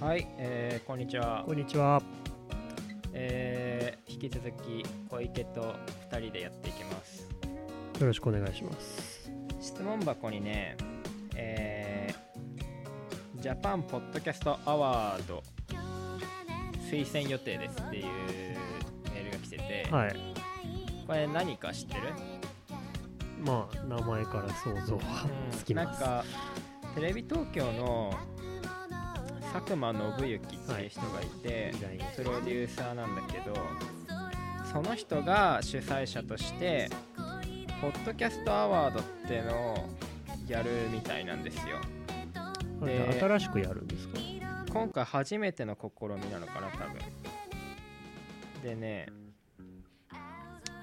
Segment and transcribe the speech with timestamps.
[0.00, 1.52] はい、えー、こんにちはこ。
[1.52, 2.02] んにちは。
[3.12, 5.74] えー、引き続き小池と
[6.10, 7.28] 2人でやっていきます。
[8.00, 9.30] よろしくお願いします。
[9.60, 10.78] 質問箱にね、
[11.36, 15.42] えー、ジャパンポッドキャストアワード
[16.90, 20.16] 推薦予定ですっていうメールが来てて、はい。
[21.06, 22.00] これ何か知ってる？
[23.44, 26.00] まあ、名前から想像はつきます。
[26.00, 26.24] なんか
[26.94, 28.14] テレビ東京の
[29.60, 31.72] 佐久間信行っていう人がいて、
[32.16, 33.54] プロデューサーなんだけど
[34.72, 36.88] その人が主催者として
[37.80, 39.88] ポッドキャストアワードっていうのを
[40.48, 41.78] やるみたいなんですよ。
[42.84, 44.18] で新しくやるんですか？
[44.72, 46.98] 今回初めての試みなのかな多分。
[48.62, 49.06] でね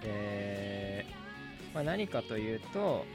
[0.03, 3.05] えーまあ、何かというと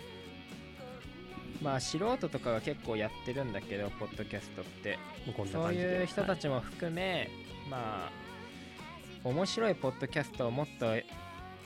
[1.62, 4.98] まあ素人とかが結構やってるんだけどポッドキャストって。
[5.52, 5.72] そう。
[5.72, 7.30] いう人たちも含め、
[7.70, 8.10] まあ
[9.24, 10.86] 面白いポッドキャストをもっと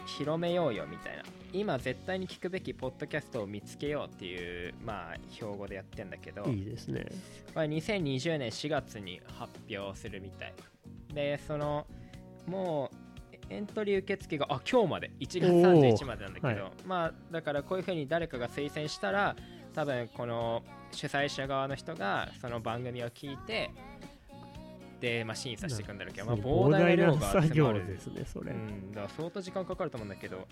[0.06, 1.22] 広めようよみたいな。
[1.52, 6.42] 今絶対に聞くべきポッドキャストを見つけようっていうまあ標語でやってんだけど。
[6.42, 7.06] はいいいですね。
[7.54, 10.54] これ2020年4月に発表するみたい。
[11.14, 11.86] でその
[12.46, 12.96] もう
[13.48, 15.10] エントリー受付があ今日まで。
[15.20, 19.34] 1月31までなんだけど、はいまあだからこういうふうに誰かが推薦したら
[19.76, 23.70] 多分この主催者側の人がその番組を聞いて
[25.00, 28.52] で、まあ、審査していくんだろうけど、まあ、膨大な量が集まるですね、それ。
[28.52, 30.48] うん、だから相当時間かかると思うんだけど、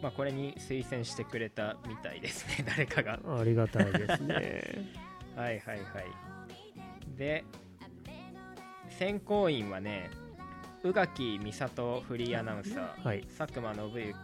[0.00, 4.62] まあ、これに推薦してくれたみたいですね 誰かがありがたいですね。
[5.34, 7.16] はいはいはい。
[7.16, 7.44] で、
[8.90, 10.08] 選考員はね、
[10.84, 13.24] 宇垣美里フリーアナウンサー、はい。
[13.36, 14.14] 佐久間信行、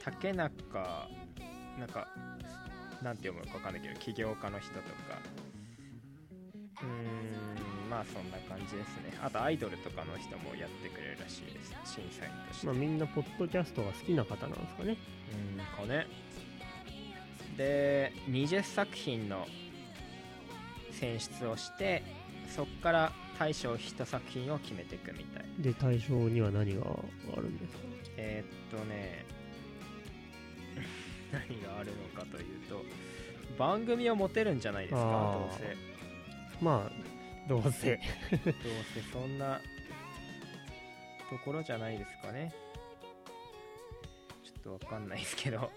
[0.00, 1.08] 竹中、
[1.80, 2.06] なんか、
[3.02, 5.18] なんて読むのかわかんないけど、起業家の人とか、
[6.82, 9.18] うーん、まあそんな感じですね。
[9.22, 12.66] あとアイドルとかの人もやってくれるらしいです、審査員として。
[12.66, 14.96] まあ、みんなポッドキャストが好きな方なんですかね。
[15.32, 16.06] うんかね
[17.56, 19.46] で20作品の
[20.90, 22.02] 選出をして
[22.48, 26.82] そこから大賞1作品を決めていくみたいで、対象には何が
[27.36, 27.82] あるんですか？
[28.16, 29.26] えーっとね
[31.32, 32.84] 何があるのかというと
[33.58, 35.76] 番組を持てるんじゃないですかどうせ
[36.64, 37.66] まあ、どうせ。
[37.66, 38.54] どう
[38.94, 39.60] せそんな
[41.28, 42.52] ところじゃないですかね
[44.44, 45.70] ちょっとわかんないですけど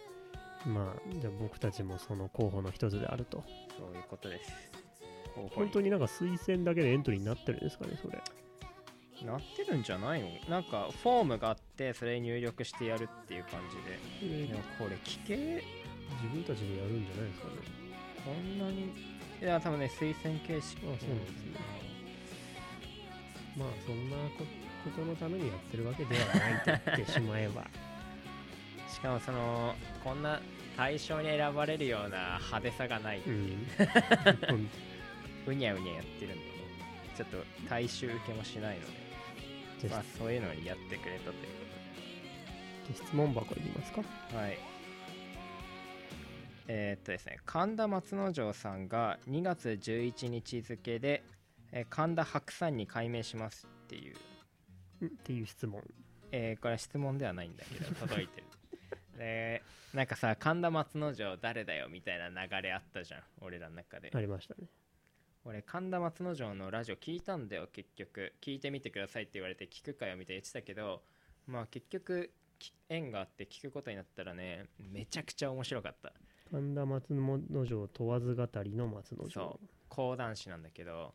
[0.65, 3.43] まあ、じゃあ僕たちもその候補の一つであると。
[3.77, 4.51] そういうことです
[5.53, 8.21] 本当になんか推薦だけでエントリーになってるんですかね、それ。
[9.23, 10.29] なってるんじゃないの？
[10.49, 13.77] なんかフォームがあってそれ入力してやるっていう感じ
[14.27, 14.47] で。
[14.47, 15.35] でもこれ聞け。
[16.21, 17.53] 自分たちでやるんじゃないですかね。
[18.25, 18.91] こんなに。
[19.41, 21.07] いや多分ね推薦形式あそうなんです
[21.45, 21.59] ね。
[23.57, 24.43] まあそんなこ
[24.83, 27.65] ことのためにやってるわけではないと言ってしまえば。
[28.91, 30.39] しかもそのこんな
[30.77, 33.19] 対象に選ばれるような派手さがない。
[33.19, 33.57] ってういう、
[34.53, 34.69] ん
[35.47, 36.41] うにゃうにゃやってるんでね。
[37.15, 37.37] ちょっと
[37.69, 39.04] 大衆受けもしないので
[39.89, 41.43] まあそういうのにやってくれたという
[42.87, 44.01] こ質問箱いきますか？
[44.01, 44.57] とではい。
[46.67, 51.23] えーっとですね神田松之丞さんが2月11日付で、
[51.71, 54.15] えー神田白山に改名しますっていう。
[55.01, 55.83] うんっていう質問。
[56.31, 58.47] えーこれは質問ではないんだけど届いてる。
[59.17, 59.61] で
[59.93, 64.67] なんかさ神田松之丞誰だよみたいな流れあったじゃん俺らの中で、ありましたね
[65.47, 68.33] 俺神田松之丞のラジオ聞いたんだよ結局。
[68.41, 71.03] 聞いてみてくださいって言われて聞くかよみたいに言ってたけど
[71.45, 76.13] まあ結局き縁があって聞くことになったらねめちゃくちゃ面白かった。
[76.49, 79.29] 神田松之丞問わず語りの松之丞。
[79.29, 79.67] そう。
[79.87, 81.13] 講談師なんだけど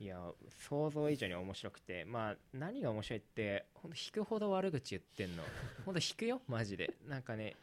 [0.00, 0.18] いや
[0.58, 2.04] 想像以上に面白くて。
[2.04, 5.44] まあ何が面白いってほんと引くほど悪口言ってんの。
[5.86, 6.92] ほんと引くよマジで。
[7.06, 7.54] なんかね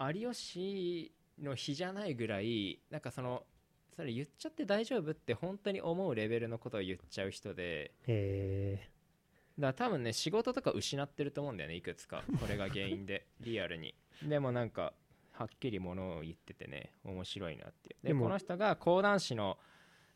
[0.00, 3.44] 有吉の日じゃないぐらいなんかその
[3.98, 8.88] それ言っちゃって大丈夫って本当に思うレベルのことを言っちゃう人でへ
[9.58, 12.22] だから多分ね仕事とか失ってると思うんだよねいくつか。
[12.40, 13.96] これが原因で リアルに。
[14.22, 14.92] でもなんか
[15.32, 18.06] はっきりものを言っててね面白いなっていう。
[18.06, 19.58] でこの人が講談師の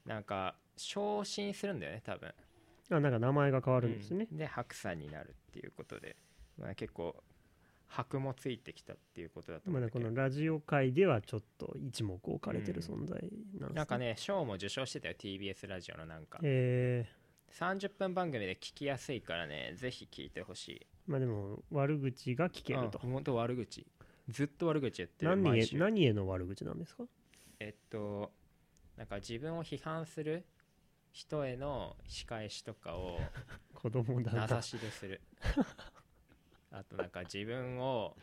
[0.06, 2.32] なんか昇進するんだよね多分。
[2.88, 4.38] えあなんか名前が変わるんですね、うん。
[4.38, 6.14] で白山になるっていうことで、
[6.56, 7.20] まあ、結構
[7.92, 16.40] 箔もついてきたっていうことだと思まうんだけど、だこのラジオ界ではちょっと一目置かれてるうん存在なんですなんかね賞も受賞してたよ TBS ラジオのなんか。
[16.42, 17.06] え
[17.50, 20.86] 30分番組で聞きやすいからねぜひ聞いてほしい。
[21.06, 22.98] ー、まあでも悪口が聞けると。
[23.04, 23.86] うん、本当悪口。
[24.28, 27.04] ずっと悪口言ってる何へ何への悪口なんですか？
[27.60, 28.32] えっと
[28.96, 30.46] なんか自分を批判する
[31.10, 33.18] 人への仕返しとかを
[33.74, 35.20] 子供だな名指しでする
[36.72, 38.16] あとなんか自分を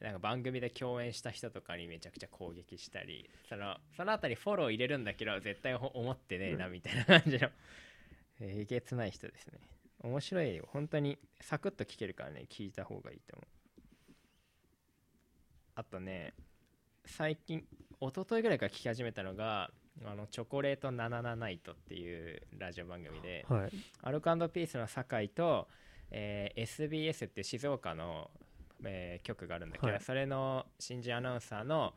[0.00, 7.48] なんか番組で共演した人とかにめちゃくちゃ攻撃したりそのそのあたりフォロー入れるんだけど絶対ほ思ってねえなみたいな感じの。
[8.40, 9.60] えげつない人ですね。
[10.00, 10.68] 面白いよ。
[10.72, 13.46] 本当にサクッと聞けるからね聞いた方がいいと思う。
[15.76, 16.34] あとね
[17.06, 17.64] 最近
[18.00, 19.70] 一昨日ぐらいから聞き始めたのが
[20.04, 23.70] あのチョコレート77ナイトっていうラジオ番組ではい。
[24.02, 25.68] アルコピースの酒井と、
[26.12, 28.30] えー SBS って静岡の、
[28.84, 30.00] えー局があるんだけど、はい。
[30.00, 31.94] それの新人アナウンサーの、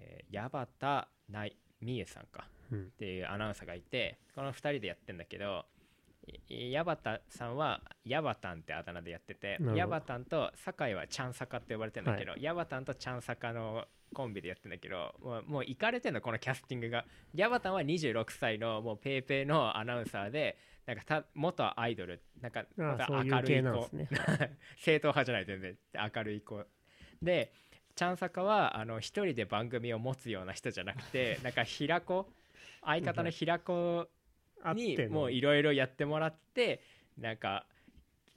[0.00, 2.82] えー矢端ない美優さんかうん。
[2.82, 5.66] っていうアナウンサーがいてこの2人でやってんだけど
[6.48, 9.76] い矢端さんはヤバタンってあだ名でやっててなるほど。
[9.76, 13.84] ヤバタンと酒井はチャンサカって呼ばれてんだけど、ヤバタンとチャンサカの
[14.14, 17.04] コンビでやってんだけどもうもういかれてんのこのキャスティングが。
[17.34, 22.22] ヤバタンは26歳のもうペーペーのアナウンサーでなんかた元アイドル。
[22.40, 23.96] なんかあまたそうい子。
[23.96, 24.08] ね。
[24.78, 25.76] 正統派じゃない全然。
[26.14, 26.64] 明るい子。
[27.22, 27.52] で
[27.94, 32.30] チャンサカはあの一人で番組を持つような人じゃなくて なんか平子。
[32.82, 34.08] 相方の平子
[34.74, 36.80] にもういろいろやってもらって
[37.18, 37.66] なんか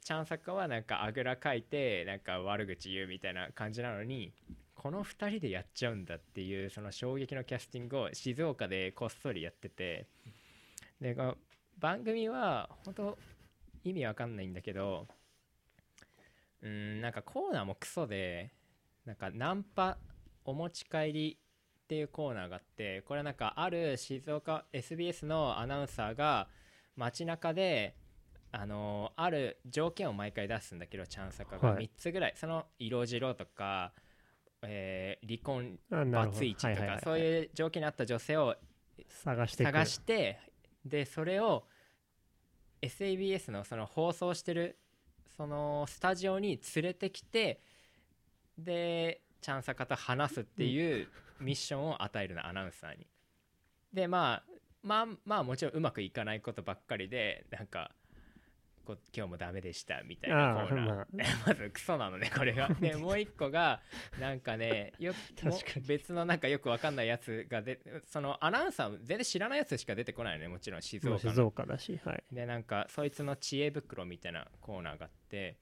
[0.04, 4.34] チャンサカはなんかあぐらかいてなんか悪口言うみたいな感じなのに
[4.82, 10.08] この2人でやっちゃうんだっていうその衝撃のキャスティングを静岡でこっそりやってて
[11.00, 11.16] で
[11.78, 13.18] 番組は本当
[13.84, 15.06] 意味わかんないんだけど
[16.64, 18.54] うーんなんかコーナーもクソで
[19.06, 20.00] なんかナンパ
[20.46, 21.38] お持ち帰り
[21.84, 26.48] っていうコーナーがあってこれなんかある静岡 SBS のアナウンサーが
[26.96, 27.94] 街中で
[28.52, 31.74] あのある条件を毎回出すんだけどチャンサカが。
[31.74, 31.86] はい。
[31.86, 33.94] 3つぐらい、その色白とか、
[34.64, 36.32] えー離婚あなるほど。
[36.32, 38.56] バツイチとかそういう条件に合った女性を
[39.08, 40.40] 探して探して
[40.86, 41.66] でそれを
[42.82, 44.78] SABS のその放送してる
[45.38, 47.62] そのスタジオに連れてきて
[48.58, 51.08] でチャンサカと話すっていう
[51.40, 53.08] ミッションを与えるのアナウンサーに。
[53.94, 54.44] でまあ
[54.84, 57.92] まあまあもちろんうまくいかないことばっかりでなんか
[58.82, 60.86] こ今日もダメでしたみたいなあコーナー。
[60.86, 61.08] まあ
[61.48, 61.54] ま。
[61.56, 63.82] ずクソなのねこれがで もう一個が
[64.20, 72.24] なんかねよく 別のなんかよくわかんないやつがでそのアナウンサー全然知らないやつしか出てこないのねもちろん静まあ岡の静岡だしはい。
[72.32, 75.58] でなんかそいつの知恵袋みたいなコーナーがあって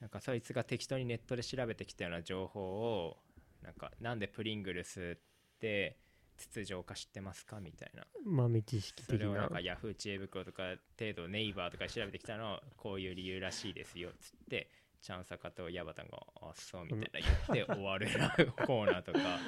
[0.00, 2.60] なんかそいつが適当にネットで調べてきたような情報
[3.06, 3.22] を
[3.62, 5.96] なんかなんでプリングルスって
[6.36, 7.60] 筒状化知ってますか？
[7.60, 8.04] みたいな。
[8.24, 14.68] 豆知識的それをななんかヤフー知恵袋とか程度ネイバーとかで調べてきたのこういう理由らしいですよっつって
[15.00, 18.08] チャンサカとヤバタンが「あそう」みたいな言って終わる
[18.66, 19.18] コーナーとか。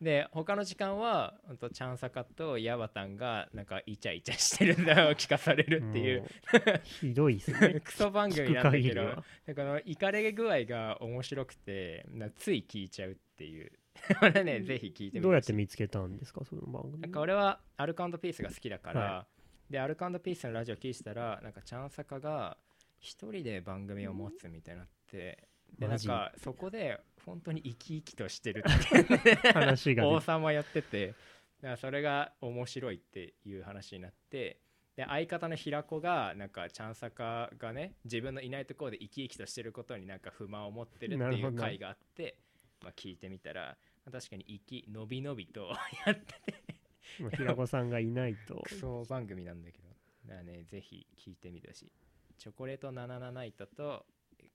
[0.00, 6.22] で他の時間はほんとチャンサカとヤバタンがなんかイチャイチャしてるんだを聞かされるっていう。
[6.22, 7.80] もうひどいですね。
[7.84, 9.24] クソ番組聞くなんだけど限りは。
[9.46, 13.72] でこのイカれ具合が面白くてなつい聞いちゃうっていう
[14.20, 16.44] これねぜひ聞いてみてどうやって見つけたんですか？
[16.44, 17.00] その番組。
[17.00, 19.26] なんか俺はアルカピースが好きだから、は
[19.70, 22.56] でアルカピースのラジオ聞いてたらなんかチャンサカが
[22.98, 25.48] 一人で番組を持つみたいになって
[25.78, 29.52] でなんかそこで本当に生き生きとしてるっていうね。
[29.52, 31.16] 話が王出て様やっててだか
[31.62, 34.60] らそれが面白いっていう話になって
[34.96, 42.36] で相方の平子がなんかチャンサカがね自分のいないところで生き生きとしてることになんか不満を持ってるっていう回があって、
[42.82, 45.74] まあ、聞いてみたら、まあ確かに生きのびのびと
[46.06, 46.74] やってて。
[47.20, 48.62] まあ平子さんがいないと。
[48.64, 49.88] クソ番組なんだけど。
[50.26, 51.92] だからねぜひ聞いてみてほしい。
[52.38, 54.06] チョコレート77ナイトと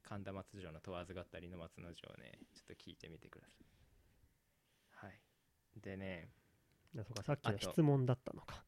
[0.03, 2.39] 神田松城の問わず語りの松之丞をね。
[2.53, 3.53] ちょっと聞いてみてくださ
[5.03, 5.07] い。
[5.07, 5.21] はい。
[5.77, 6.31] でね。
[6.97, 8.65] あそうかさっきの質問だったのか。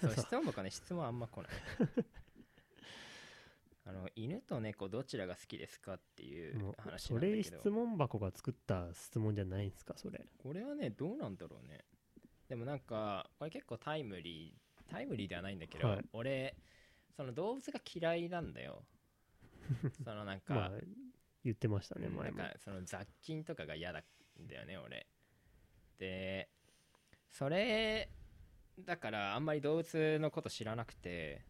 [0.00, 1.52] そう 質問箱ね質問あんま来ない
[3.84, 7.36] あの犬と猫どちらが好きですかっていう話そなんだけど。
[7.36, 9.94] れ質問箱が作った質問じゃないんですか？
[9.96, 10.24] それ。
[10.38, 11.84] これはねどうなんだろうね。
[12.48, 16.04] でもなんかこれ結構タイムリータイムリーではないんだけど、はい。
[16.12, 16.56] 俺
[17.16, 18.84] その動物が嫌いなんだよ。
[20.04, 20.70] そのなんか、まあ
[21.44, 24.04] 言ってましたねうんなん前もかその雑菌とかが嫌だ
[24.40, 25.08] んだよね俺。
[25.98, 26.48] で
[27.28, 28.10] それ
[28.78, 31.44] だからあんまり動物のこと知らなくて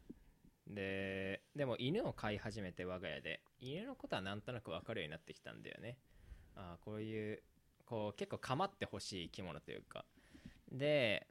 [0.74, 5.98] ででも犬を飼い始めて我が家で犬のことはなんとなく分かるようになってきたんだよね。
[6.54, 7.42] ああこういう
[7.84, 10.04] こう結構構ってほしい生き物というか。
[10.70, 11.26] で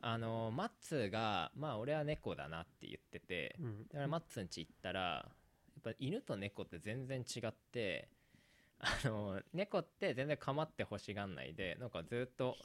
[0.00, 3.88] あのマッツーがまあ俺は猫だなって言っててうん。
[3.88, 5.24] だからマッツン家行ったらや
[5.80, 8.08] っぱ犬と猫って全然違って
[8.80, 12.56] あの猫って全然構ってほしがんないでなんかずっと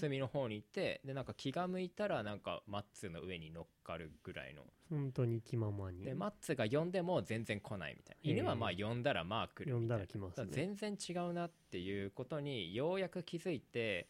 [0.00, 4.62] 隅の方にいてでなんか気が向いたらなんかマッツの上に乗っかるぐらいの。
[4.90, 6.04] 本当に気ままに。
[6.04, 8.30] でマッツが呼んでも全然来ないみたいな。
[8.30, 10.26] 犬はまあ呼んだらまあ来る呼んだみたいな。
[10.26, 10.48] ら来ますね。
[10.50, 14.08] 全然違うなっていうことにようやく気づいて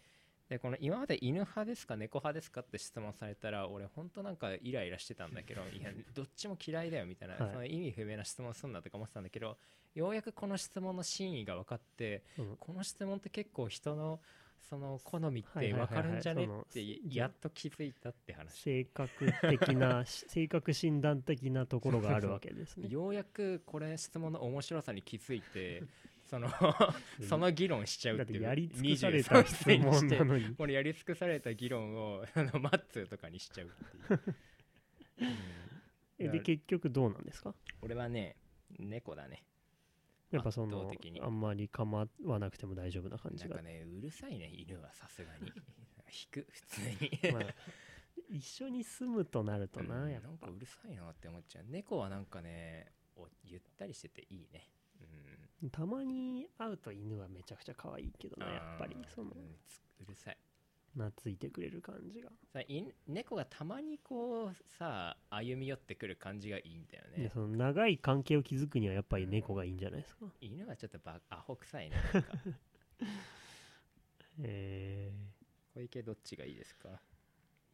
[0.53, 7.53] でこの今まで犬派ですか猫派ですかって質問されたら俺ほんとなんかイライラしてたんだけど いやどっちも嫌いだよみたいな、はい。
[7.53, 9.57] その意味不明な質問すんなとか思ってたんだけど
[9.95, 12.57] ようやくこの質問の真意が分かってうん。
[12.59, 14.21] この質問って結構人の
[14.69, 16.45] その好みって分かるんじゃね？
[16.47, 18.53] ってやっと気づいたって話。
[18.61, 19.11] 性格
[19.51, 22.89] 的な 性格診断的なところがあるわけですね。
[22.89, 25.83] ようやくこれ質問の面白さに気づいて
[26.27, 26.49] その
[27.29, 29.93] その議論しちゃうだっいうやり尽くされ23た質歳に。
[29.93, 34.21] して問なのにこれやり尽くされた議論を あのマッツーとかにしちゃうっていう、
[35.21, 35.37] うん
[36.19, 38.37] えで結局どうなんですか俺はね
[38.79, 39.43] 猫だね
[40.33, 40.91] やっぱそ圧の
[41.23, 43.57] あんまり構わなくても大丈夫な感じが。
[43.57, 45.53] なんかねうるさいね犬はさすがに。
[46.13, 47.33] 引く普通に。
[47.33, 47.55] まあ
[48.29, 50.29] 一緒に住むとなるとうんなやっぱ。
[50.29, 51.65] なんかうるさいなって思っちゃう。
[51.69, 54.71] 猫はなんかねおゆったりしてていいね。
[55.63, 55.71] うん。
[55.71, 59.31] たまに会うと犬はめちゃくちゃ可愛いけどねやっぱりその。
[59.31, 60.39] うるさい
[60.97, 62.61] 懐いてくれる感じが、さ
[63.09, 72.29] 猫がたまにこうさ歩み寄ってくる感じがいいんだよねでその長い関係を築くにはやっぱり猫がいいんじゃないですか犬はちょっとバアホ臭いなんか
[74.43, 75.13] え
[75.75, 77.01] 小池どっちがいいですか、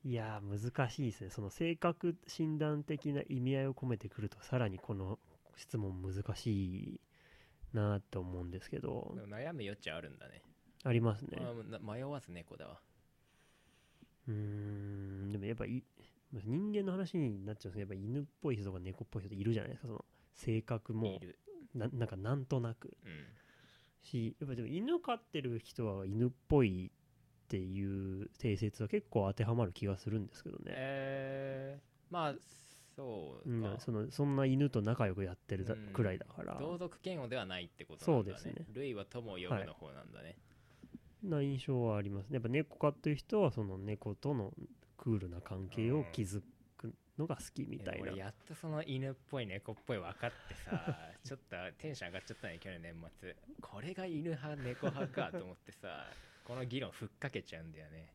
[0.04, 5.18] いや難しいですねその性格診断的な意味合いを込めてくるとさらにこの
[5.56, 7.00] 質問難しい
[7.72, 10.42] なと思うんですけど悩む余地あるんだね
[10.84, 11.38] ありますね
[11.82, 12.78] 迷わず猫だわ
[14.28, 15.32] うーん。
[15.32, 15.82] でもやっぱい
[16.32, 19.88] 人間の話になっちゃうんですけどやっぱ犬っぽい人とか猫っぽい人いるじゃないですか。
[19.88, 20.04] その
[20.34, 21.18] 性格も
[21.74, 22.96] ななんかなんとなく。
[23.04, 23.10] うん。
[24.02, 32.34] しやっぱでも犬飼ってる人は犬っぽいっていう定説は結構当てはまる気がするんですけどね、えー、まあ
[32.94, 33.62] そううん。
[33.62, 35.92] か、そのそんな犬と仲良くやってるだうん。
[35.92, 38.38] くらいだから、同族嫌悪ではないってことなんだね。
[38.38, 38.66] そうですね。
[38.74, 40.36] 類は友を呼ぶの方なんだね、
[41.22, 42.34] な印象はありますね。
[42.34, 44.52] やっぱ猫飼ってる人はその猫との
[44.96, 46.42] クールな関係を築
[46.76, 48.02] くのが好きみたいな。
[48.02, 56.10] 俺やっとその犬っぽい猫っぽい分かってさ ちょっとテンション上がっちゃったね去年年末これが犬派猫派かと思ってさ
[56.44, 58.14] この議論ふっかけちゃうんだよね。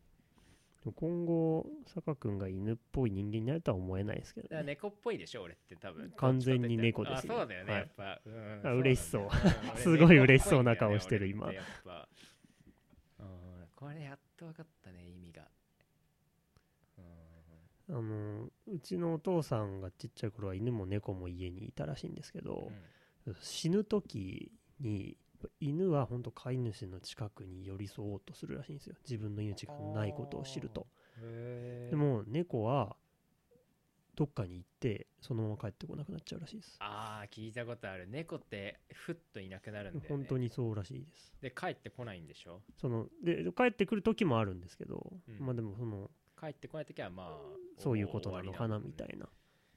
[0.91, 4.63] 今後坂君が犬っぽい人間になるとは思えないですけどね。
[4.63, 6.12] 猫っぽいでしょ俺って多分。
[6.17, 7.33] 完全に猫ですね。
[7.33, 9.22] あそうだよね、はいやっぱ、うんあ嬉しそう。
[9.27, 11.53] なんだよん俺 すごい嬉しそうな顔してる今。
[11.53, 12.10] やっぱ。
[12.12, 12.12] うん
[13.83, 15.43] これやっと分かったね意味が。
[16.97, 17.01] う
[17.91, 17.95] ん。
[17.97, 22.71] あのうちのお父さんがちっちゃい頃は犬も猫も家にいたらしいんですけど、
[23.41, 25.17] 死ぬ時に
[25.59, 28.95] 犬は本当飼い主の近くに寄り添おうとするらしいんですよ。
[29.03, 30.87] 自分の命がないことを知ると。
[31.89, 32.95] でも猫は
[34.15, 36.75] どっかに行ってそのまま帰ってこなくなっちゃうらしいです。
[36.79, 38.08] ああ聞いたことある。
[38.08, 40.08] 猫ってふっといなくなるんだよね。
[40.10, 41.34] 本当にそうらしいです。
[41.41, 42.62] で帰ってこないんでしょ？
[42.79, 45.46] そので帰ってくる時もあるんですけど、うん。
[45.46, 49.27] まあでもその帰ってこない時はまあそういうことなのかなみたいな。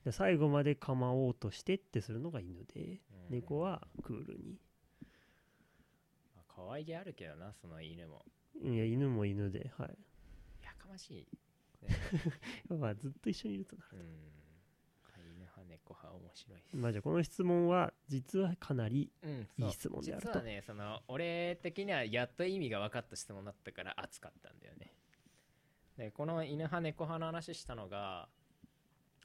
[0.04, 3.00] で最後まで構おうとしてってするのが犬で、
[3.30, 4.58] 猫はクールに。
[6.34, 8.22] まあ可愛げあるけどなその犬も。
[8.62, 9.98] いや犬も犬ではい。
[10.62, 11.26] やかましい、
[12.68, 16.76] まあずっと一緒にいるとなるうん、犬派猫派面白いです。
[16.76, 19.68] まあじゃあこの質問は実はかなりうん、いそう。
[19.68, 20.28] い質問であると。
[20.28, 24.92] 実はねその俺的にはやっと意味が分かった質問だったから熱かったんだよね。
[25.96, 28.28] でこの犬派猫派の話したのが、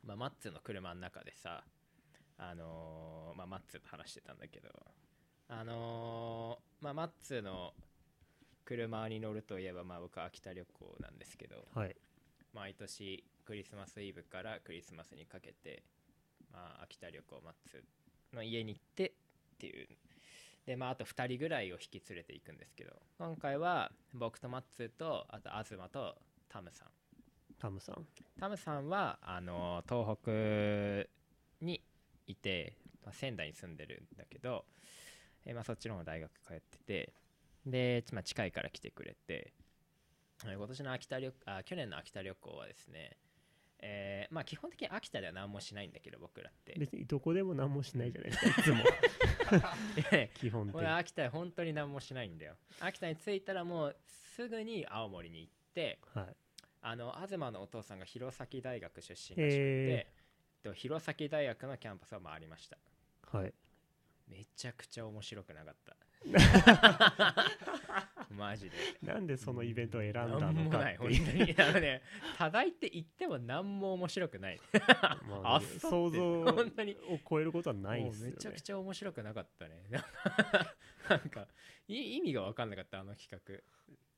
[0.04, 1.64] まあ、マッツーの車の中でさ
[2.38, 4.70] あのーまあ、マッツーと話してたんだけど
[5.50, 7.74] あのーまあ、マッツーの
[8.66, 11.96] 車に乗るといえば、まあ、僕は秋田旅行なんですけどはい
[12.54, 15.84] 毎年クリスマスイブからクリスマスにかけて、
[16.52, 17.84] まあ、秋田旅行マッツ
[18.34, 19.88] の家に行ってっていう。
[20.66, 26.16] でまああと2人ぐらいを引き連れていくんですけど今回は僕とマッツとあと東と
[26.50, 26.88] タムさん。
[27.60, 28.06] タムさん。
[28.40, 30.32] タムさんはあの東北
[31.66, 31.82] に
[32.28, 34.66] いて、まあ、仙台に住んでるんだけど、
[35.46, 37.14] えーまあ、そっちの方大学通ってて
[37.66, 39.71] で、まあ、近いから来てくれてえー
[40.50, 43.18] 今年の秋田旅あ去年の秋田旅行はですね、
[43.80, 46.76] えーまあ基本的に秋田では何もしないんだけど僕らって。
[46.78, 48.84] 別にどこでも何もしないじゃないですか いつも。
[50.36, 52.56] 基本的俺に秋田で本当に何もしないんだよ。
[52.80, 56.36] 秋田に着いたらもうすぐに青森に行ってはい。
[56.84, 60.08] あの東のお父さんが弘前大学出身らしくてへ
[60.64, 62.78] で弘前大学のキャンパスを回りました。
[63.38, 63.54] はい。
[64.28, 65.96] めちゃくちゃ面白くなかった
[68.32, 68.76] マジで。
[69.02, 71.22] なんでそのイベントを選んだのもない本かってい。
[71.22, 71.56] う当に。
[71.58, 72.02] あのね
[72.38, 74.60] 多大って言っても何も面白くない。
[75.28, 76.46] まあ想像を
[77.30, 78.32] 超えることはないですよね。
[78.32, 79.84] めちゃくちゃ面白くなかったね。
[81.10, 81.48] なんか
[81.88, 83.40] い意味が分かんなかったあの企画。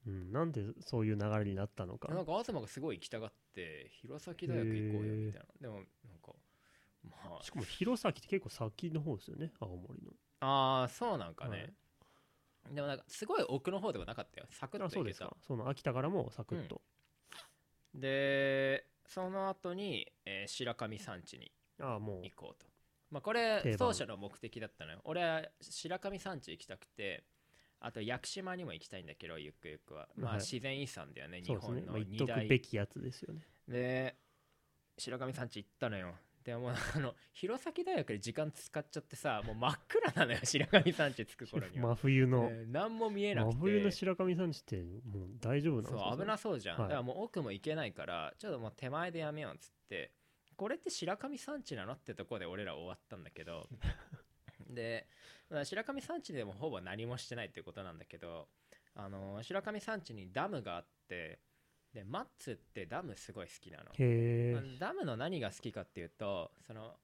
[0.05, 2.09] うん、なんでそういう流れになったのか。
[2.09, 5.47] なんか東がすごい行きたがって弘前大学行こうよみたいな。
[5.61, 5.85] でもなん
[6.19, 6.33] か
[7.03, 10.11] ましかも弘前って結構先の方ですよね青森の。
[10.41, 11.73] あああそうなんかね、はい
[12.71, 15.35] でもなんかすごい奥の方ではなかったよサクッあそうですか。
[15.41, 16.81] その秋田からもサクッと、
[17.93, 22.23] でその後に、えー白神山地にああもう。
[22.23, 22.67] 行こうと。
[23.11, 25.01] まあこれ当初の目的だったのよ。
[25.03, 27.23] 俺は白神山地行きたくて
[27.79, 30.07] あと屋久島にも行きたいんだけどゆくゆくは。
[30.15, 30.39] まあはい。
[30.41, 32.35] 自然遺産だよね、日そうですね、本まあ、言っの二大。
[32.35, 33.41] とくべきやつですよね。
[33.67, 34.15] で
[34.97, 43.55] 白神山地行ったのよでもあの弘前大学で時間使っちゃってさもう真っ暗なのよ白神山地着く頃には、 真冬の、えー何も見えなくて。
[43.55, 46.89] 真冬の白神山地ってもう大丈夫なんですかそう危なそうじゃん、はい。
[46.89, 50.11] だからもう奥も行けないからちょっともう手前でやめようっつって
[50.55, 53.67] これって白神山地なのってとこで俺ら終わったんだけど。
[54.69, 55.07] で
[55.49, 58.49] まあ白神山地でもほぼ何もしてないっていうことなんだけど
[58.95, 61.39] あの白神山地にダムがあって
[61.93, 64.79] でマッツってダムすごい好きなの。
[64.79, 66.95] ダムの何が好きかっていうとその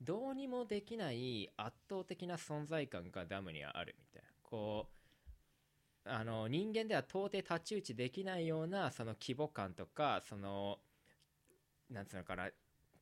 [0.00, 4.28] どうにもできない圧倒的な存在感がダムにはあるみたいな。
[4.42, 4.94] こう
[6.06, 10.78] あの人間では到底太刀打ちできないようなその規模感とかその
[11.90, 12.50] なんつうのかな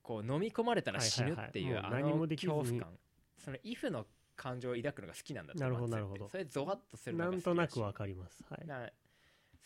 [0.03, 2.99] こう飲み込まれたら死ぬっていうあの恐怖感。
[3.39, 4.07] そのイフの
[4.37, 6.29] 感情を抱くのが好きなんだなるほどなるほど。
[6.29, 7.47] それゾワッとするのがな好きらし。
[7.49, 8.45] いんとなくわかります。
[8.49, 8.67] はい。
[8.67, 8.89] な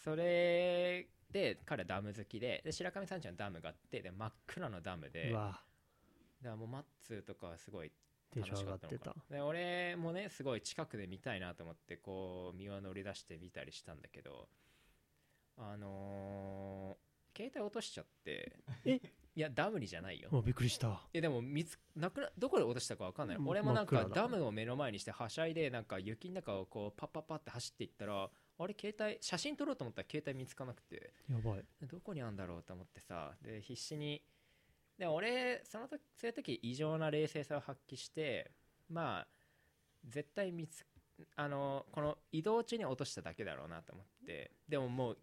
[0.03, 5.61] それで彼はダム好きでで白神山地のダムがあってで真っ暗のダムでだか
[6.43, 7.93] らもうマッツとかはすごい
[8.35, 9.15] 楽しかったてた。
[9.31, 14.49] のか俺もねすごい近くで見たいなと思ってこう身は乗り出して見たりしたんだけど
[15.59, 18.99] あのー携帯落としちゃってえ？
[19.35, 20.31] いやダムにじゃないよ。
[20.33, 21.03] あびっくりした。
[21.13, 23.37] えでも見つなくなどこで落としたか分かんない。
[23.37, 31.13] うん俺もなんかダムを目の前にしてはしゃいでなんか雪の中をこうパッパッパって走っていったらあれ携帯写真撮ろうと思ったら携帯見つかなくて。
[31.31, 31.65] やばい。
[31.83, 34.23] どこにあんだろうと思ってさで必死に。
[34.99, 38.51] で俺その時そういう時異常な冷静さを発揮して
[38.89, 39.27] まあ
[40.07, 40.87] 絶対見つ
[41.35, 44.53] あのこの移動中に落としただけだろうなと思って。
[44.69, 45.19] でももう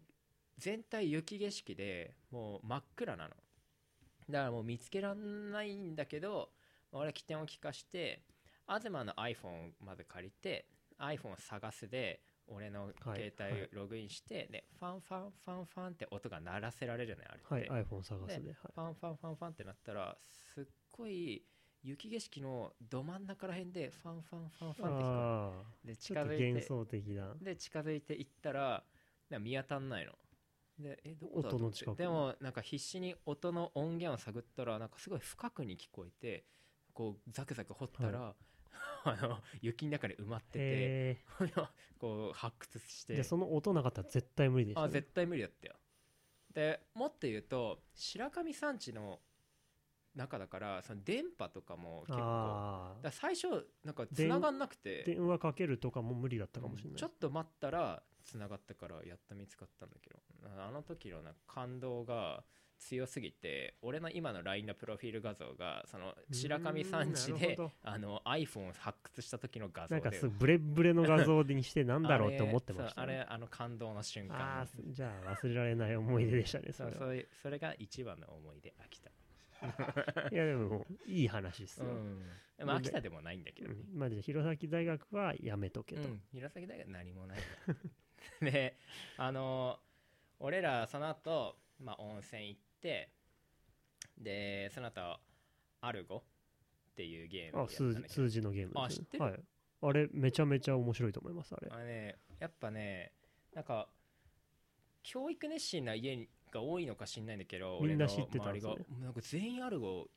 [0.58, 3.30] 全体雪景色でもう真っ暗なの。
[4.30, 6.50] だからもう見つけらんないんだけど
[6.92, 8.22] 俺は起点を利かして
[8.66, 10.66] 東の iPhone をまず借りて
[10.98, 17.82] iPhone を探すで俺の携帯をログインして、でファンファンファンファンって音が鳴らせられるのよあれって、はい。
[17.84, 20.16] iPhone 探すで、はい、ファンファンファンファンってなったら
[20.54, 21.42] すっごい
[21.82, 25.94] 雪景色のど真ん中ら辺でファンファンファンファンって聞こえる。
[25.94, 27.34] でちょっと近づいて幻想的な。
[27.40, 28.84] で近づいていったら
[29.40, 30.12] 見当たんないの。
[30.78, 31.96] でえどこだ音の近く。
[31.96, 36.44] でもなんか必死に音の音源を探ったらなんかすごい深くに聞こえて
[36.92, 38.34] こうザクザク掘ったら、
[39.04, 41.18] あの雪の中に埋まっててへ
[41.98, 43.22] こう発掘して。
[43.22, 45.74] その音なかったら絶対無理でしょ、あ絶対無理だったよ。
[46.52, 49.20] でもっと言うと白神山地の
[50.14, 60.20] 中だからその電波とかも結構だ最初なんか繋がんなくて電話かけるとかも無理だったかもしれない、ちょっと待ったら繋がったからやっと見つかったんだけど。
[60.58, 62.44] あの時の感動が
[62.78, 70.00] 強すぎて俺の今の LINE のプロフィール画像がその白神山地で あの iPhone を発掘した時の画像で。
[70.02, 74.36] なんかすブレブレの画像にしてなんだろうって思ってました、あれそうあれあの感動の瞬間。
[74.36, 76.98] ああじゃあ忘れられない思い出でしたねそれは。
[76.98, 79.10] そうそれが一番の思い出秋田。
[80.30, 82.22] いやでもいい話ですよ、うん。
[82.58, 83.98] でも秋田でもないんだけどね、うん。
[83.98, 87.38] まあじゃあ弘前大学はやめとけと、うん、弘前大学何もない。
[88.42, 88.76] で
[89.16, 89.78] あの
[90.40, 93.10] 俺らその後、まあ温泉行って
[94.18, 95.18] でその後
[95.80, 99.24] アルゴっていうゲームあ数字数字のゲームです、ね、あ知ってる？
[99.24, 99.40] はい。
[99.82, 101.68] あれめちゃめちゃ面白いと思いますあれ。
[101.70, 103.12] あれねやっぱね
[103.54, 103.88] なんか
[105.02, 108.74] 教育熱心な家が多いのか知んないんだけどみんな知ってたん周りが。
[108.76, 110.08] ですねなんか全員アルゴ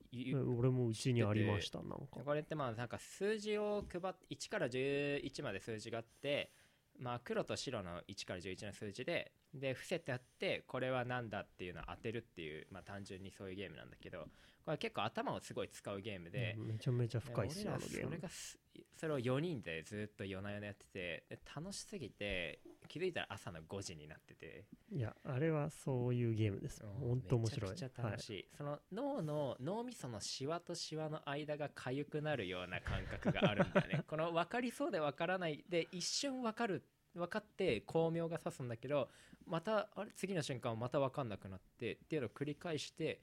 [0.58, 1.98] 俺もうちにありましたなんか。
[2.24, 6.52] これってまあなんか数字を配っ1から11まで数字があって
[7.00, 14.28] まあ黒と白の1から11の数字でで伏せてあってこれは何だっていうのを当てるっていうまあ単純にそういうゲームなんだけど
[14.68, 18.06] これ結構頭をすごい使うゲームで、うんめちゃめちゃ深いっすよ俺らあのゲーム。
[18.08, 18.60] それがす
[18.98, 24.66] それを4人でずっと夜な夜なやっててで楽しすぎて気づいたら朝の5時になってて。
[24.92, 27.72] いやあれはそういうゲームです本当面白い。
[27.72, 34.04] めちゃくちゃ楽しい、その脳の脳みそのシワとシワの間が痒くなるような感覚があるんだよね。
[34.08, 36.84] この分かりそうで分からないで一瞬分かる
[37.16, 39.10] 分かって巧妙が指すんだけど
[39.48, 43.22] またあれ次の瞬間また分かんなくなってっていうのを繰り返して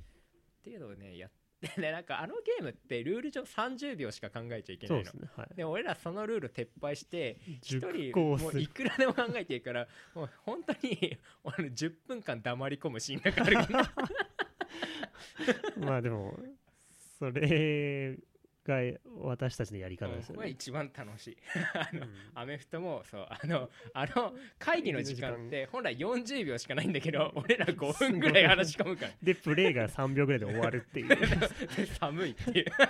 [0.61, 1.35] っていうのをねやって
[1.81, 5.11] ねなんかあのゲームってルール上30秒しか考えちゃいけそないの。
[5.13, 5.55] うですねはい。
[5.55, 13.93] で俺らそのルール撤廃して一熟人もういくらでも考えていいからもう本当に 俺10分間黙り込むシーンがあるから
[15.87, 16.39] まあでも
[17.19, 18.19] それ
[18.65, 18.81] が
[19.21, 21.37] 私たちのやり方ですよね、これ一番楽しい。
[21.75, 22.11] あの、うん。
[22.35, 23.27] アメフトもそう。
[23.29, 29.13] あのあの会議の時間って本来40秒しかないんだけど俺ら5分ぐらい話し込むから。
[29.23, 31.09] でプレーが3秒ぐらいで終わるっていう。
[31.77, 32.67] で寒いっていう。
[32.71, 32.89] そう、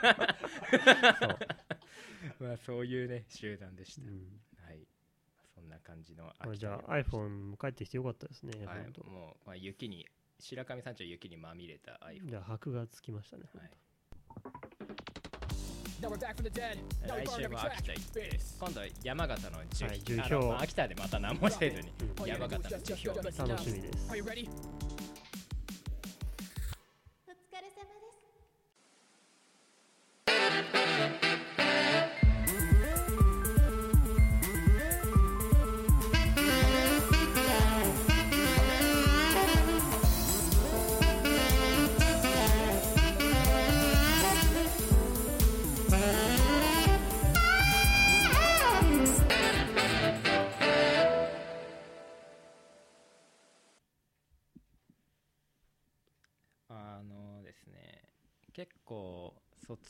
[2.47, 4.41] まあそういうね集団でした、うん。
[4.65, 4.87] はい。
[5.55, 9.09] そんな感じのまあ、じゃあ iPhone 帰ってきてよかったですね、はい。
[9.09, 10.07] もう、まあ、雪に
[10.39, 13.71] 白神山頂雪にまみれた iPhone じゃあ箔がつきましたね、はい
[17.07, 21.93] 来週は秋田行って今度は山形の樹氷、はい、秋田でまた何もせずに
[22.27, 23.71] 山形のす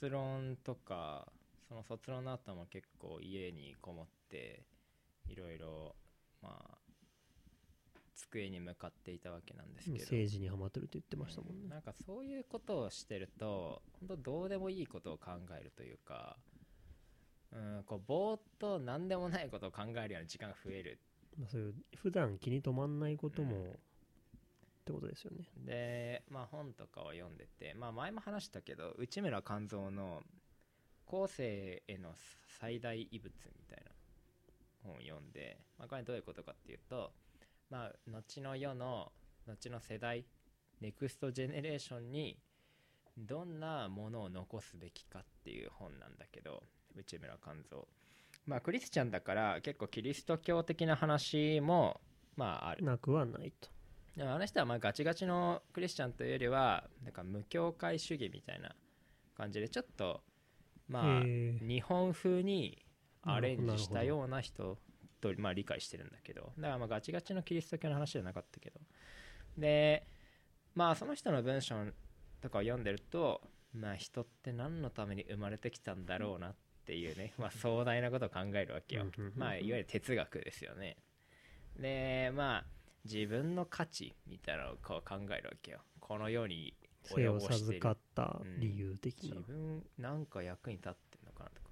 [0.04, 1.26] 卒論とか
[1.68, 4.62] その卒論の後も結構家にこもって
[5.28, 5.96] いろいろ
[6.42, 6.78] まあ
[8.14, 10.04] 机に向かっていたわけなんですけど。
[10.04, 11.68] 政治にハマってるって言ってましたもんね。
[11.68, 16.36] なんかそういうことをしてると本当どうでもいいことを考えるというか
[17.52, 21.00] うんこうぼーっと何でもないことを考えるような時間が増える。
[21.38, 23.78] まあ、そういう普段気に留まんないことも、うん
[24.84, 25.48] ってことですよね。
[25.56, 30.22] でまあ本とかを読んでてまあ前も話したけど内村勘三の
[31.06, 32.10] 後世への
[32.60, 33.90] 最大遺物みたいな
[34.82, 37.12] 本を読んで、まあ、これどういうことかっていうと
[37.70, 39.10] まあ後の世の
[39.46, 40.26] 後の世代
[40.80, 42.38] ネクストジェネレーションに
[43.16, 46.62] どんなものを残すべきかっていう本なんだけど
[46.94, 47.80] 内村勘三。
[48.46, 52.02] まあクリスチャンだから結構キリスト教的な話も
[52.36, 52.84] まあある。
[52.84, 53.73] なくはないと
[54.16, 58.70] でもあの人はまあガチガチのクリスチャンというよりはなんか無教会主義みたいな
[59.37, 60.22] 感じでちょっと
[60.88, 62.85] まあ日本風に
[63.22, 64.79] アレンジしたような人
[65.20, 66.53] とまあ理解してるんだけど。
[66.59, 68.81] だからまあガチガチのキリスト教の話じゃなかったけど。
[69.57, 70.07] で
[70.74, 71.77] まあその人の文章
[72.40, 73.40] とかを読んでると
[73.72, 79.07] まあ人って何のために生まれてきたんだろうなっていうね、 まあ、壮大なことを考えるわけよ。
[79.35, 80.98] まあいわゆる哲学ですよね。
[81.77, 82.73] でまあ
[83.04, 85.80] 自分の価値みたいなのを考えるわけよ。
[86.00, 87.58] この世に及ぼしてる。
[87.58, 91.68] 授かった理由的な、自分なんか役に立ってんのかなとか。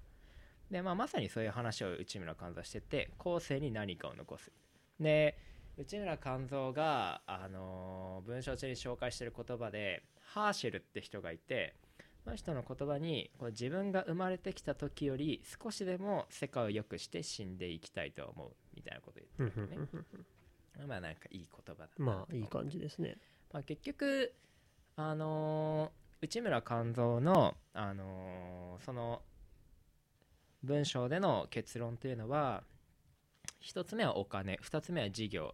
[0.69, 4.51] で、まあ、まさにそういう話を内村勘三してて後世に何かを残す。
[4.99, 5.37] で
[5.75, 11.75] 内村勘三が、あのー文章中に紹介してる言葉でハーシェルって人がいて
[12.23, 18.51] その人の言葉にこう自分が生まれてきた時より少しでも世界を良くして死んでいきたいと思う。
[18.75, 19.87] みたいなことを言ってるよね
[20.87, 23.17] まあなんかいい言葉だなまあいい感じですね。
[23.51, 24.33] まあ、結局
[24.95, 29.21] あのー内村勘三の、あのーその
[30.63, 32.63] 文章での結論というのは
[33.59, 35.53] 一つ目はお金二つ目は事業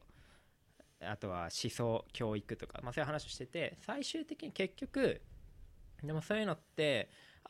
[1.01, 5.21] あとは思想教育とか、まあ、そういう話をしてて最終的に結局
[6.03, 7.09] でもそういうのって
[7.43, 7.49] あ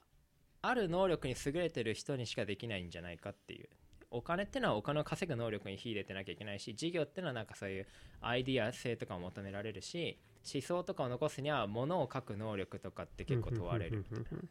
[0.61, 3.69] ある能力に優れてる人にしかできないんじゃないかっていう
[4.11, 7.87] お金ってのはお金を稼ぐ能力に秀でてなきゃいけないし事業ってのはなんかそういう
[8.21, 10.19] アイディア性とかも求められるし
[10.51, 14.49] 思想とかを残すには物を書く能力とかって結構問われるうんうんうん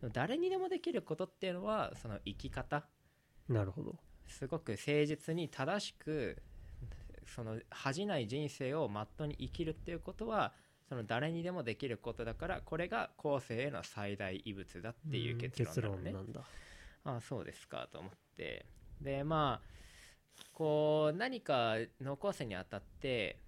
[0.00, 2.84] でも誰にでもできることっていうのはその生き方。
[3.48, 3.94] うんなるほど。
[4.26, 6.42] すごく誠実に正しく
[7.26, 10.54] その恥じない人生をまっとうに生きるっていうことは
[10.88, 16.10] その誰にでもできることだからこれが後世への最大遺物だっていう結論な
[17.04, 18.66] ああそうですかと思って
[19.00, 19.68] でまあ
[20.52, 23.38] こう何か残すにあたって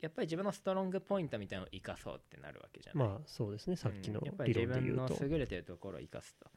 [0.00, 3.08] やっぱり自分のストロングポイントみたいなのを生かそうってなるわけじゃない？
[3.08, 3.76] まあそうですね。
[3.76, 4.26] さっきのうん。
[4.26, 6.50] やっぱり理自分の論で言うと、優れてるところを生かすと。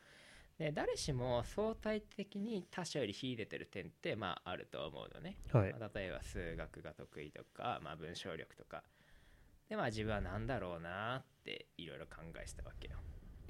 [0.58, 5.76] で誰しも相対的に他者より秀でてる点ってまああると思うのね、はい。
[5.80, 8.84] まあ例えば数学が得意とか、まあ、文章力とか。
[9.70, 12.98] でまあ自分は何だろうなっていろいろ考えてたわけよ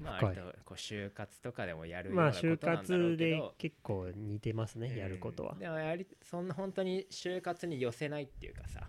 [0.00, 0.28] まあと
[0.64, 3.42] こう就活とかでもやるようまあなことなん就だろうけど。
[3.42, 4.96] 活で結構似てますね、うん。
[4.96, 5.54] やることは。
[5.54, 8.88] でもやりそんな本当に就活に寄せないっていうかさ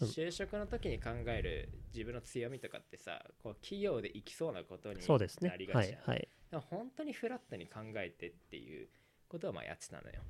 [0.00, 5.50] 就職の時に考える自分の強みとかってさこう企業で生きそうなことにそうですね。
[5.50, 6.00] なりがちじゃん。
[6.00, 6.28] はいはい。
[6.50, 8.88] でも本当にフラットに考えてっていう
[9.28, 10.20] ことをまあやってたのよ。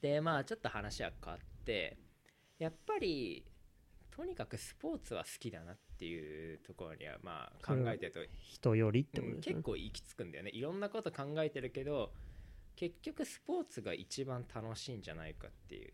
[0.00, 1.98] でまあちょっと話は変わって
[2.58, 3.44] やっぱり
[4.10, 10.50] とにかくスポーツは好きだなっていうところにはまあ考えてると人よりってことうん結構行き着くんだよね。
[10.54, 12.10] いろんなこと考えてるけど
[12.74, 15.92] 結局スポーツが一番楽しいんじゃないかっていう。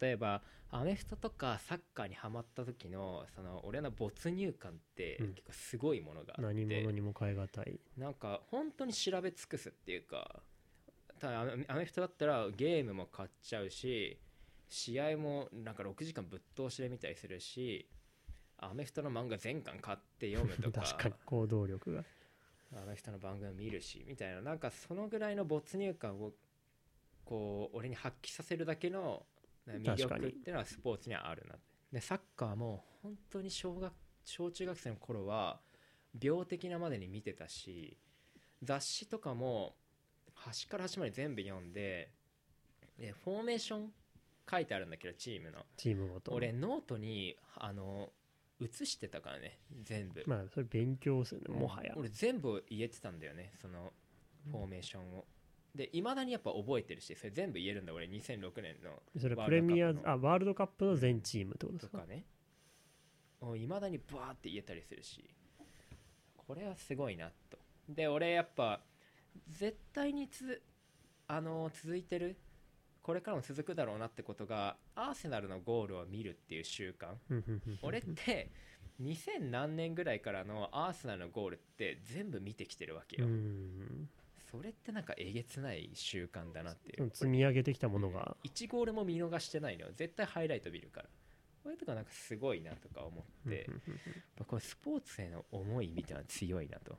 [0.00, 5.34] 例えばアメフトとかサッカーにハマった時のその俺の没入感ってうん。
[5.34, 7.80] 結構すごいものがあって、何者にも代え難い。
[7.96, 10.42] なんか本当に調べ尽くすっていうか
[11.18, 14.18] ただアメアメフトだったらゲームも買っちゃうし
[14.68, 17.88] 試合もなんか6時間ぶっ通しで見たりするし
[18.58, 20.82] アメフトの漫画全巻買って読むとか。
[20.86, 22.04] 確かに行動力が。
[22.76, 26.32] アメフトの番組見るしみたいななんかそのぐらいの没入感を
[27.24, 29.24] こう俺に発揮させるだけの
[29.66, 31.56] 魅力っていうのはスポーツにはあるな
[31.92, 33.92] でサッカーも本当に小学
[34.24, 35.60] 小中学生の頃は
[36.20, 37.96] 病的なまでに見てたし
[38.62, 39.76] 雑誌とかも
[40.34, 42.12] 端から端まで全部読んで
[42.98, 43.92] でフォーメーション
[44.50, 45.64] 書いてあるんだけどチームの。
[45.76, 48.10] チームごと俺ノートにあの
[48.60, 50.22] 写してたからね全部。
[50.26, 51.94] まあそれ勉強するねもはや。
[51.96, 53.92] 俺全部言えてたんだよねその
[54.50, 55.24] フォーメーションを。
[55.74, 60.12] でいまだにやっぱ覚えてるしそれ全部言えるんだ俺2006年のそれワープレミアルドカップの。
[60.12, 61.98] あワールドカップの全チームってことですか？
[61.98, 62.24] とかね。
[63.56, 65.30] いまだにバーって言えたりするし。
[66.36, 67.58] これはすごいなと。
[67.88, 68.80] で俺やっぱ
[69.50, 70.62] 絶対につ
[71.26, 72.36] あの続いてる
[73.08, 77.06] これからも続くだろうなってことがアーセナルのゴールを見るっていう習慣。
[77.80, 78.50] 俺って
[79.00, 84.10] 2000何年ぐらいからのアーセナルのゴールって全部見てきてるわけうよ、ん。
[84.50, 87.06] それってなんかえげつない習慣だなっていそう。
[87.06, 88.36] の積み上げてきたものが。
[88.44, 89.92] 1ゴールも見逃してないのよ。
[89.96, 91.08] 絶対ハイライト見るから。
[91.62, 93.70] これとかなんかすごいなとか思って、
[94.46, 96.98] これスポーツへの思いみたいなの強いなと。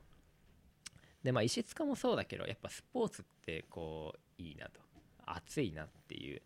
[1.22, 4.80] でまあ石塚もそうだけどやっぱスポーツってこういいなと
[5.34, 6.42] 熱いなっていう。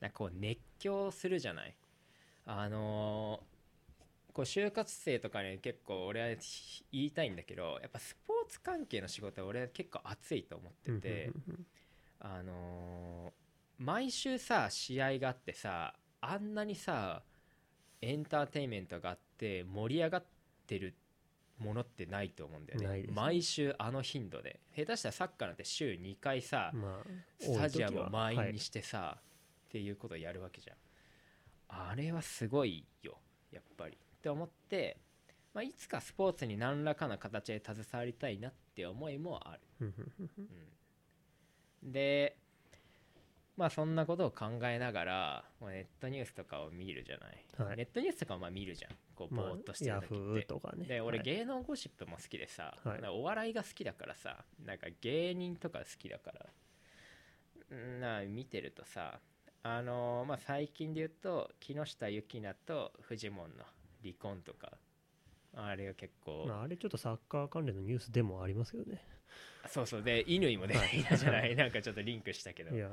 [0.00, 1.74] なんかこう熱狂するじゃない。
[2.46, 3.58] あのー
[4.34, 6.36] こう就活生とかに結構俺は
[6.92, 11.32] 言いたいんだけどやっぱスポーツ関係の仕事は俺は結構熱いと思ってて、
[12.20, 17.22] あのー毎週さ試合があってさあんなにさ
[18.00, 20.24] エンターテインメントがあって盛り上がっ
[20.66, 20.94] てる
[21.58, 23.02] ものってないと思うんだよね。
[23.02, 23.08] ね。
[23.12, 24.60] 毎週あの頻度で。
[24.76, 27.06] 下手したらサッカーなんて週2回さ、うんまあ
[27.38, 29.18] スタジアムを満員にはいしてさ、
[29.68, 30.76] っていうことをやるわけじゃん。
[31.68, 33.18] あれはすごいよ
[33.52, 33.94] やっぱり。
[33.94, 34.96] って思って、
[35.54, 39.92] まあ、いつかスポーツに何らかの形で携わりたいなって思いもある。
[41.82, 41.92] うん。
[41.92, 42.36] で
[43.56, 47.76] まあそんなことを考えながらまあネットニュースとかを見るじゃない、はい。
[47.76, 50.86] ネットニュースとかはまあ見るじゃんこうぼまーっとしてるあヤフ時って、ーとかね。
[50.86, 51.26] で俺はい。
[51.26, 53.00] 芸能ゴシップも好きでさ、はい。
[53.08, 56.46] お笑いが好きだからさなんか芸人とか好きだから
[57.70, 59.18] うんな見てるとさ
[59.62, 63.64] あのーまあ最近で言うと木下ゆきなとフジモンの
[64.02, 64.72] 離婚とか
[65.54, 69.02] あれが結構、まあ、あれちょっとサッカー関連のニュースでもありますけどね。
[69.66, 71.04] そうそうで乾も出てい。
[71.04, 71.56] たじゃない？
[71.56, 72.74] なんかちょっとリンクしたけど。
[72.74, 72.88] いや。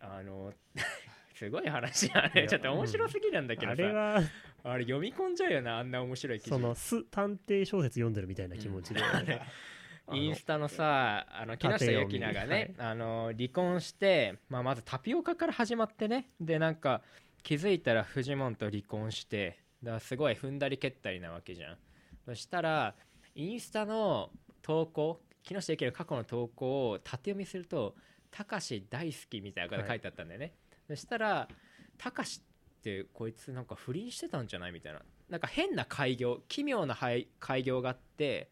[0.00, 0.52] あの
[1.34, 4.20] すごい話だいやねちょっと面白すぎるんだけどさ、あれは
[4.62, 6.50] あれ読み込んじゃうよなあんな面白い記事。
[6.50, 16.30] そのす探偵小説読んでるみたいな気持ちで、 あのインスタのさあの木下ゆきながね、あの離婚して、まあ、まずタピオカから始まってね。
[16.40, 17.02] でなんか
[17.42, 21.78] 気づいたらフジモンと離婚してだからすごい踏んだり蹴ったりなわけじゃん。
[22.24, 22.94] そしたら
[23.34, 24.30] インスタの
[24.62, 27.96] 投稿木下ゆきの過去の投稿を縦読みすると
[28.30, 30.54] 「たかし大好き」みたいなことが書いてあったんだよね、
[30.86, 31.48] そしたら
[31.96, 32.42] 「たかし
[32.80, 35.02] ってこいつなんか不倫してたんじゃない?」みたいな。
[35.28, 38.50] なんか変な開業奇妙なはい開業があって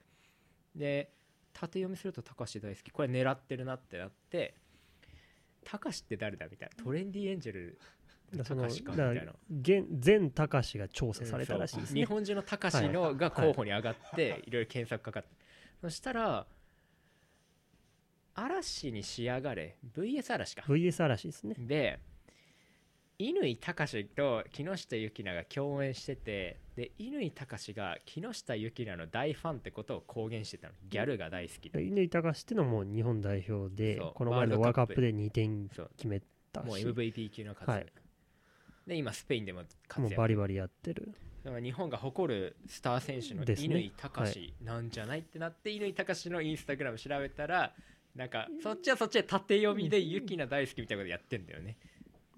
[0.77, 1.11] で
[1.53, 4.55] 縦読みすると「たかし大好き」これ狙ってるなってなって
[5.65, 6.85] 「たかしって誰だ?」みたいな。
[6.85, 7.79] トレンディエンジェル
[8.45, 9.35] 高志かみだたいな。
[9.51, 14.51] 現前高志が調査されたらしいですね、日本中のたかしのが候補に上がってい。
[14.51, 15.31] ろいろ検索かかって。
[15.81, 16.47] そしたら
[18.35, 19.79] 嵐に仕上がれ。
[19.95, 20.63] VS 嵐か。
[20.63, 21.55] VS 嵐ですね。
[21.59, 21.99] で
[23.21, 30.75] 乾隆と木下ゆきなが共演しててで乾隆が木下ゆきらの大ファンってことを公言してたの。
[30.89, 31.85] ギャルが大好きで。
[31.91, 37.87] 乾隆っていうのも日本代表でこの前のワールドカップで2点決めたもうし MVP 級の活躍、はい。
[38.87, 40.01] で今スペインでも活躍。
[40.03, 41.13] もうバリバリやってる。
[41.43, 47.75] だから日本が誇るスター選手の乾隆なんじゃないってなって乾隆のインスタグラム調べたら
[48.15, 51.77] なんかそっちはそっちで縦読みでユキナ大好きみたいなことやってんだよね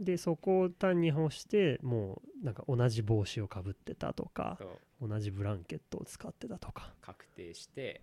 [0.01, 4.59] でそこを単に干してもうなんか同じ帽子をかぶってたとか
[5.01, 6.93] 同じブランケットを使ってたとか。
[7.03, 8.01] 確定して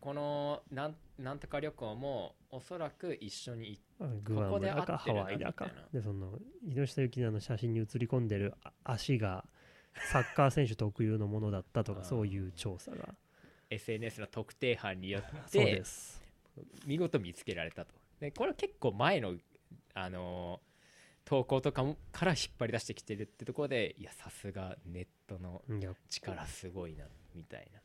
[0.00, 5.70] このなんなんとか旅行もおそらく一緒に行っあグアムだかハワイだか。
[5.92, 9.44] でその井下幸奈の写真に写り込んでるあ足が
[10.10, 13.14] サッカー選手特有のものだったとか そういう調査が。
[13.70, 16.20] SNS の特定班によっ そうてです。
[16.84, 17.94] 見事見つけられたと。
[18.18, 19.36] でこれは結構前の、
[19.94, 20.72] あのー
[21.24, 25.62] 投稿とかもから引っ張り出してきてるってところでいやさすがネットの
[26.10, 27.04] 力すごいな
[27.36, 27.80] みたいな。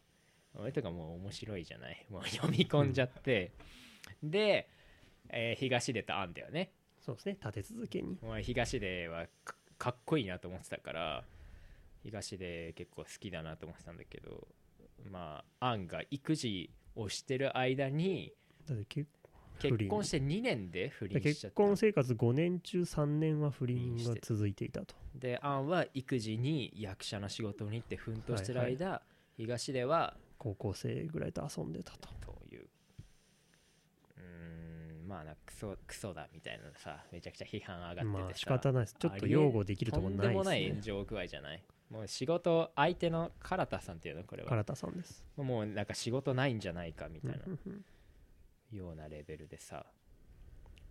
[0.60, 2.04] 俺とかもう面白いじゃない？
[2.10, 3.52] もう読み込んじゃって、
[4.24, 4.68] で、
[5.30, 6.72] えー東出とあんだよね。
[7.06, 7.34] そうですね。
[7.34, 8.18] 立て続けに。
[8.24, 11.24] お前東出はかかっこいいなと思ってたから
[12.02, 14.48] 東出結構好きだなと思ってたんだけど
[15.12, 18.34] まあアンが育児をしてる間に
[18.68, 19.10] だって結
[19.60, 21.56] 結婚して2年で不倫しちゃ結った。
[21.56, 24.96] 婚生活5年中3年は不倫が続いていたと。
[25.16, 29.02] でアンは育児に役者の仕事に行って奮闘してる間、
[29.36, 32.10] 東出は高校生ぐらいと遊んでたと。
[32.22, 32.68] という。
[34.18, 38.96] うーんまあなクソクソだみたいなのさめちゃくちゃ批判上がっててさ、まあ仕方ないです。
[39.00, 41.64] ちょっと擁護できるとこないとんでもないですね炎上具合じゃない。
[41.90, 44.50] もう仕事相手の唐田さんっていうのこれは。
[44.50, 45.24] 唐田さんです。
[45.38, 47.38] もうなんか仕事ないんじゃないかみたいな。
[47.48, 47.86] うんうんうん
[48.72, 49.86] ようなレベルでさ。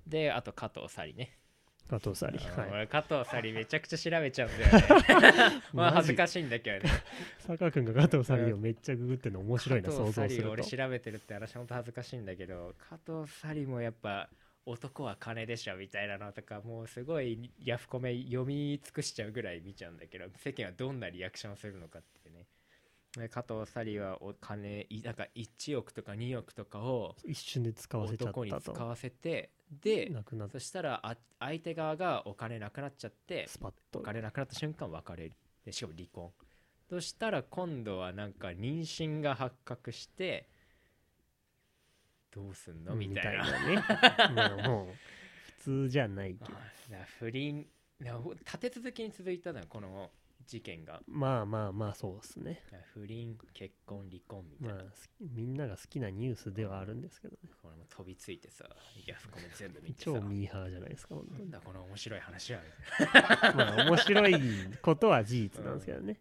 [0.07, 1.37] であと加藤紗里ね、
[1.89, 2.71] 加藤紗里あーはい。
[2.71, 5.63] 俺加藤紗里めちゃくちゃ調べちゃうんだよね。
[5.73, 6.91] まあ恥ずかしいんだけどね。
[7.39, 10.65] 坂君が加藤紗里をめっちゃググってるの面白いな加想像すると。
[10.65, 14.29] 調べてるって話本当恥ずかしいんだけど加藤紗里もやっぱ
[14.65, 22.41] 男は金でしょみたいなのとかもうすごいヤフコメ読み尽くしちゃうぐらい見ちゃうんだけど世間はどんなリアクションをするのかってね。
[22.41, 22.47] で
[23.29, 29.51] 加藤紗里はお金いなんか1億とか2億とかを一瞬で使わせちゃっ男にたと使わせて
[29.83, 33.99] でなくなってそしたらあ相手側がお金なくなっちゃってスパッと。
[34.01, 35.37] お金なくなった瞬間別れる。
[35.65, 36.31] でしかも離婚。
[36.89, 40.49] そしたら今度はなんか妊娠が発覚して
[42.31, 42.95] どうすんの？
[42.95, 44.55] みたいな。
[44.57, 44.69] ね。
[44.69, 44.95] もう
[45.59, 46.51] 普通じゃないけど。
[47.19, 47.67] 不倫
[47.99, 50.11] 立て続けに続いたのよこの
[50.47, 51.01] 事件が。
[51.07, 52.63] まあまあまあそうですね。
[52.95, 57.51] 不倫結婚離婚みたいな、まあみんなが好きなニュースではあるんですけどね。
[57.63, 58.65] これも飛びついてさ
[59.07, 60.05] ヤフコメ全部見てさ。
[60.05, 61.41] 超ミーハーじゃないですか本当に。
[61.41, 62.61] なんだこの面白い話は。
[63.57, 64.35] まあ面白い
[64.83, 66.21] ことは事実なんですけどね。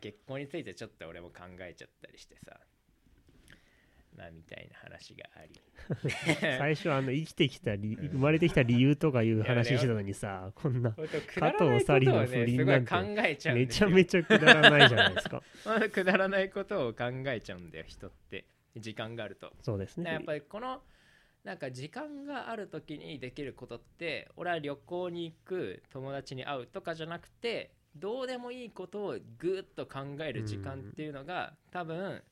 [0.00, 2.60] 結婚についてちょっと俺も考えちゃったりしてさ
[4.28, 5.60] まあみたいな話があり。
[6.58, 13.88] 最初あの生きてきた理生まれてきた理由とかいう話してたのにさこんな加藤紗里のね不倫ないんて考えちゃうんですよ。
[13.90, 15.42] めちゃめちゃくだらないじゃないですか。
[15.64, 18.44] まあくだらないことを考えちゃうんだよ人って。
[18.76, 19.52] 時間があると。
[19.62, 20.12] そうですね。
[20.12, 20.82] やっぱりこの
[21.44, 32.22] なんか時間がある時にできることって俺は旅行に行く友達に会うとかじゃなくてどうでもいいことをぐーっと考える時間っていうのが多分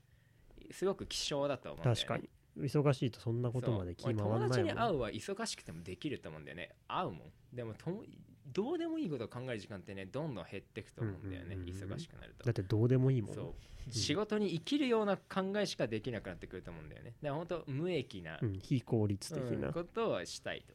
[0.73, 2.01] すごく希少だと思うんだよね。
[2.03, 2.29] 確かに。
[2.59, 4.29] 忙しいとそんなことまで気回そう。
[4.29, 4.59] 俺友らないもん。
[4.59, 6.71] 達に会うは忙しくてもできると思うんだよね。
[6.89, 7.19] 会うもん。
[7.53, 8.03] でもとも
[8.47, 11.93] どうでもいいことを考える時間ってねどんどん減っていくと思うんだよね、うんうんうんうん。
[11.93, 12.45] 忙しくなると。
[12.45, 13.35] だってどうでもいいもん。
[13.35, 13.93] そう。
[13.93, 17.15] 仕事に生きるような考えしかできなくなってくると思うんだよね。
[17.23, 19.61] だから本当無益な、うん、非効率的うん。
[19.61, 20.75] な、ことをしたいと。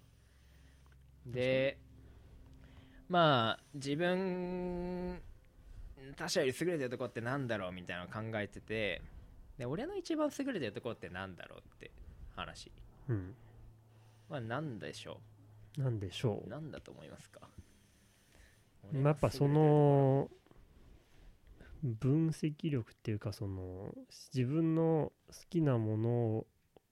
[1.26, 1.78] で
[3.10, 5.22] まあ自分
[6.16, 9.02] 他者より優れてるとこってなんだろうみたいなのを考えてて
[9.62, 11.92] で俺の一番優れてるとこってなんだろうって
[12.36, 12.72] 話。
[13.08, 13.36] うん、
[14.28, 15.20] まあなんでしょ
[15.78, 16.50] なんでしょう。
[16.50, 17.42] なんだと思いますか？
[18.92, 20.32] うまあやっぱその
[21.84, 23.94] 分析力っていうかその
[24.34, 26.46] 自分の好きなもの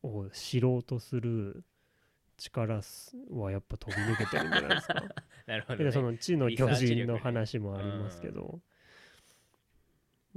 [0.07, 1.63] を知ろうとする
[2.37, 5.03] 力すはやっぱ飛び抜けてるんじゃないですか？
[5.47, 8.61] なるほど、ね、でその地の巨人の話もありますけど、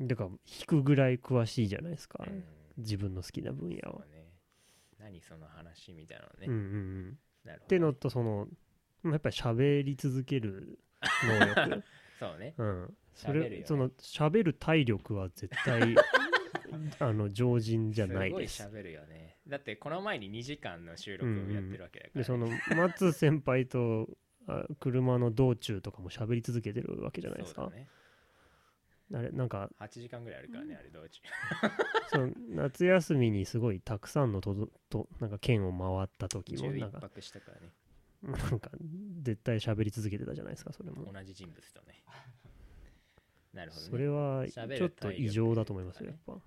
[0.07, 2.45] だから引くぐらい詳しいじゃないですか、うん。
[2.79, 4.05] 自分の好きな分野は。
[4.07, 4.33] ね。
[4.99, 7.19] 何その話みたいなのね、うん
[7.51, 8.47] ってのとその
[9.03, 10.79] まあやっぱり喋り続ける
[11.25, 11.85] 能力、
[12.21, 12.55] そうね。
[12.57, 13.57] うん、そ喋るよね。
[13.57, 15.97] れその喋る体力は絶対
[17.01, 18.63] あの常人じゃないです。
[18.63, 19.39] すごい喋るよね。
[19.49, 24.09] だってこの前に2時間の収録をやってるわけだから、でその松先輩と
[24.47, 27.63] あ車の道中とかも喋り続けてるわけじゃないですか。
[27.63, 27.89] そうだね
[29.15, 31.01] あれなんか8時間ぐらいあるからねあれ道。
[31.07, 31.23] 中
[32.09, 37.73] その夏休みにすごいたくさんのとどとなんか県を回った時もな11んか泊したからね。
[38.23, 38.71] なんか
[39.23, 41.13] 絶対喋り続けてたじゃないですかそれも。
[41.13, 42.03] 同じ人物とね。
[43.53, 43.91] なるほどね。
[43.91, 46.33] それはちょっと異常だと思いますよやっぱ。
[46.33, 46.41] うん。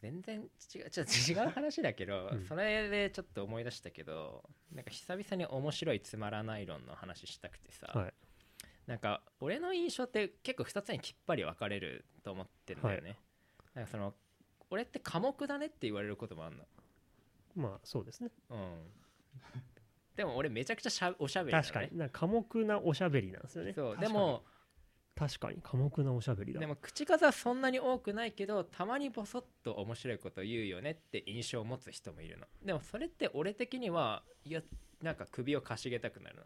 [0.00, 2.44] 全然違うちょっと違う話だけど、 うん。
[2.44, 8.14] それでちょっと思い出したけどなんか久々に面白いつまらない論の話したくてさ、はい
[8.86, 13.18] なんか俺の印象って結構2つにきっぱり分かれると思ってんだよね、
[13.74, 14.14] なんかその
[14.70, 16.64] 俺って寡黙だねって言われることもあんの。
[17.54, 18.30] まあそうですね。
[18.50, 18.58] うん。
[20.16, 21.96] でも俺めちゃくちゃしゃおしゃべりね、確かに。
[21.96, 23.72] な寡黙なおしゃべりなんですよね。
[23.74, 24.44] そうでも
[25.14, 26.60] 確かに寡黙なおしゃべりだ。
[26.60, 32.46] でも口数はそんなに多くないけどたまにボソッと面白いこと言うよねって印象を持つ人もいるの。
[32.64, 34.62] でもそれって俺的にはいや
[35.02, 36.42] なんか首をかしげたくなるの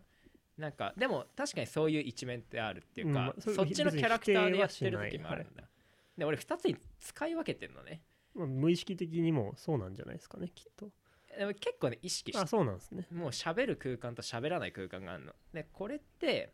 [0.60, 5.44] なんかでも確かにそういう一面ってあるっていうか、うんまあそっちのキャラクターでやってる時もある。
[5.44, 5.64] んだ、
[6.16, 8.02] で俺2つに使い分けてんのね。
[8.34, 10.90] まあ無意識的にもそうなんじゃないですかねきっと。
[11.36, 13.06] でも結構ね意識してあそうなんですね。
[13.12, 15.32] もう喋る空間と喋らない空間があるの。
[15.54, 16.52] でこれって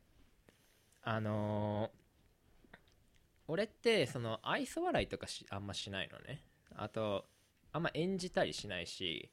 [1.02, 2.07] あのー
[3.48, 6.42] 俺ってその愛想笑いとかしあんましないのね。
[6.74, 7.26] あと
[7.72, 9.30] あんま演じたりしないし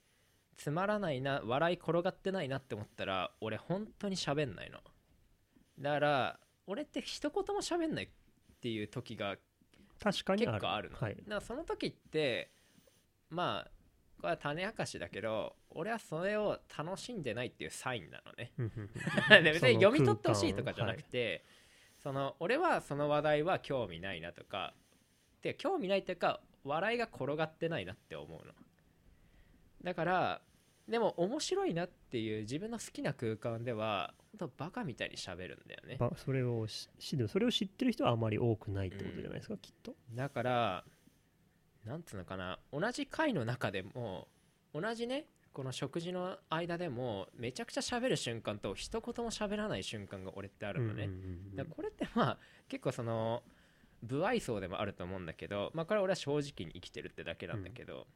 [0.57, 4.79] つまらないな笑い転がってないなって思ったら俺本当に喋んないの。
[5.79, 8.09] だから俺って一言も喋んないっ
[8.61, 9.35] ていう時が
[10.01, 11.15] 確かに結構あるの、はい。
[11.15, 12.51] だからその時って
[13.29, 13.71] まあ
[14.21, 18.53] これは種明かしだけど俺はそれを楽しんでないっていうサインなのね。
[19.43, 21.45] 別に読み取ってほしいとかじゃなく空て、
[22.01, 24.73] その俺はその話題は興味ないなとか
[25.41, 28.53] で興味ないっていうか笑いが転がってないなって思うの
[29.83, 30.41] だから
[30.87, 35.97] でも面白いなっていう自分の好きな空間では本当バカみたいに喋るんだよね。
[35.97, 39.95] ばそれをししでもそれを知ってる人はあまり多くないってことじゃないですか、きっと。
[40.13, 40.83] だから
[41.85, 42.59] なんつうのかな。
[42.71, 44.27] 同じ回の中でも
[44.73, 51.09] 同じねこの食事の間でもめちゃくちゃ喋る瞬間と一言も喋らない瞬間が俺ってあるのね、
[51.55, 53.43] だからこれってまあ結構その
[54.05, 58.07] 不愛想でもあると思うんだけどまあこれは俺は正直に生きてるってだけなんだけど、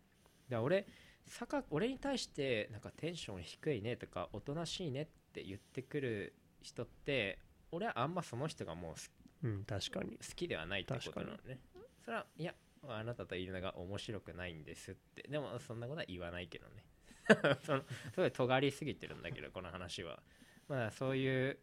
[0.49, 0.87] だ俺
[1.27, 7.39] 坂俺に対してなんかテンション低いねとかおとなしいねって言ってくる人って
[7.71, 8.97] 俺はあんまその人がもう好
[9.43, 10.11] うん確かに。
[10.11, 11.59] 好きではないってことなのね。
[12.03, 12.53] それはいや
[12.87, 15.27] あなたといるのが面白くないんですって。
[15.29, 16.83] でもそんなことは言わないけどね。
[17.65, 20.21] そのすごい尖りすぎてるんだけどこの話は。
[20.67, 21.59] まあそういう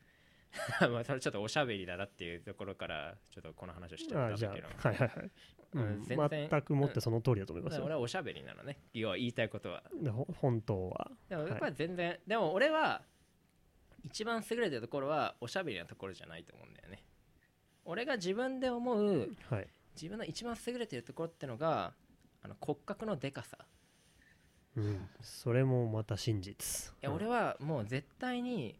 [0.90, 4.68] まあそれちょっとおしゃべりだなっていうところからちょっとこの話をしちゃったんだけど。
[4.68, 5.30] あはいはいはい、
[5.74, 6.48] 全然。
[6.48, 8.78] 全くもってその通りだと思いますよ、俺はおしゃべりなのね。
[8.92, 9.82] 要は言いたいことは。
[10.40, 11.10] 本当は。
[11.28, 13.02] でもやっぱり全然、でも俺は
[14.04, 17.04] 一番優れてるところはおしゃべりなところじゃないと思うんだよね。
[17.84, 19.66] 俺が自分で思うはい。
[19.94, 21.94] 自分の一番優れてるところってのが
[22.42, 23.58] あの骨格のでかさ。
[24.76, 26.92] うん、それもまた真実。
[27.02, 28.78] いや俺はもう絶対に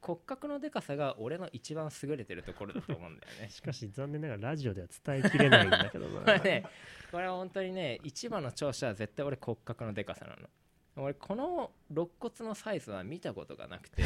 [0.00, 3.50] 骨格のでかさが俺の一番優れてるところだと思うんだよね。
[3.50, 6.64] しかし残念ながらラジオでは伝えきれないんだけどこなれね
[7.10, 10.48] これは本当にね一番の長所は絶対俺骨格のでかさなの。
[10.96, 14.02] 俺この肋骨のサイズは見たことがなくて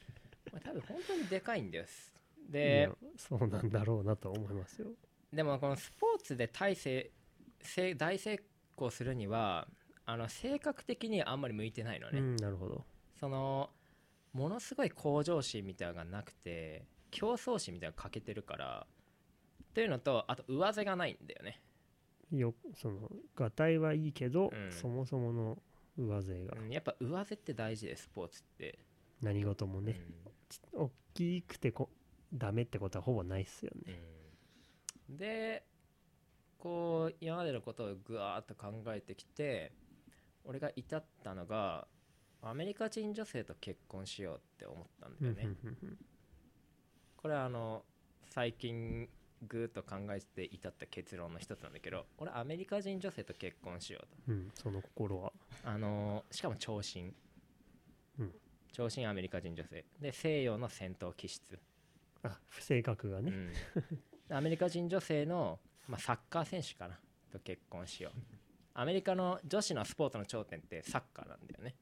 [0.62, 2.14] 多分本当にでかいんです。
[2.48, 4.88] いでやそうなんだろうなと思いますよ。
[5.32, 7.10] でもこのスポーツで大成
[7.60, 8.40] 成大成
[8.76, 9.66] 功するには
[10.04, 12.84] あの性格的にあんまり向いてないのね、うんなるほど。
[13.18, 13.70] その
[14.36, 18.86] ものすごい向上心みたいなのがなくて競争心みたいなのが欠けてるから
[19.74, 21.60] というのとあと上背がないんだよね、
[22.30, 24.72] よそのがたいはいいけど、うん。
[24.72, 25.58] そもそもの
[25.98, 26.56] 上背が。
[26.60, 28.78] うんやっぱ上背って大事でスポーツって、
[29.22, 30.00] 何事もね、
[30.72, 31.90] 大きくてこ
[32.32, 34.00] ダメってことはほぼないっすよね。
[35.10, 35.16] うん。
[35.16, 35.64] で
[36.58, 39.72] こう今までのことをぐわーっと考えてきて
[40.44, 41.86] 俺が至ったのが
[42.48, 45.56] アメリカ人女性と結婚しようって思ったんだよね、
[47.16, 47.84] これはあの
[48.30, 49.08] 最近
[49.46, 54.32] ぐーっと考えて至った結論の一つなんだけど俺アメリカ人女性と結婚しようと。
[54.32, 55.32] うん、その心は。
[55.64, 57.12] あのしかも長身、
[58.18, 58.32] うん。
[58.72, 59.84] 長身アメリカ人女性。
[60.00, 61.42] で西洋の戦闘気質、
[62.22, 63.32] あ性格がね、
[64.28, 66.98] うん、アメリカ人女性の、まあ、サッカー選手かな。
[67.32, 68.18] と結婚しよう。
[68.74, 71.74] アメリカの女子のスポーツの頂点ってサッカーなんだよね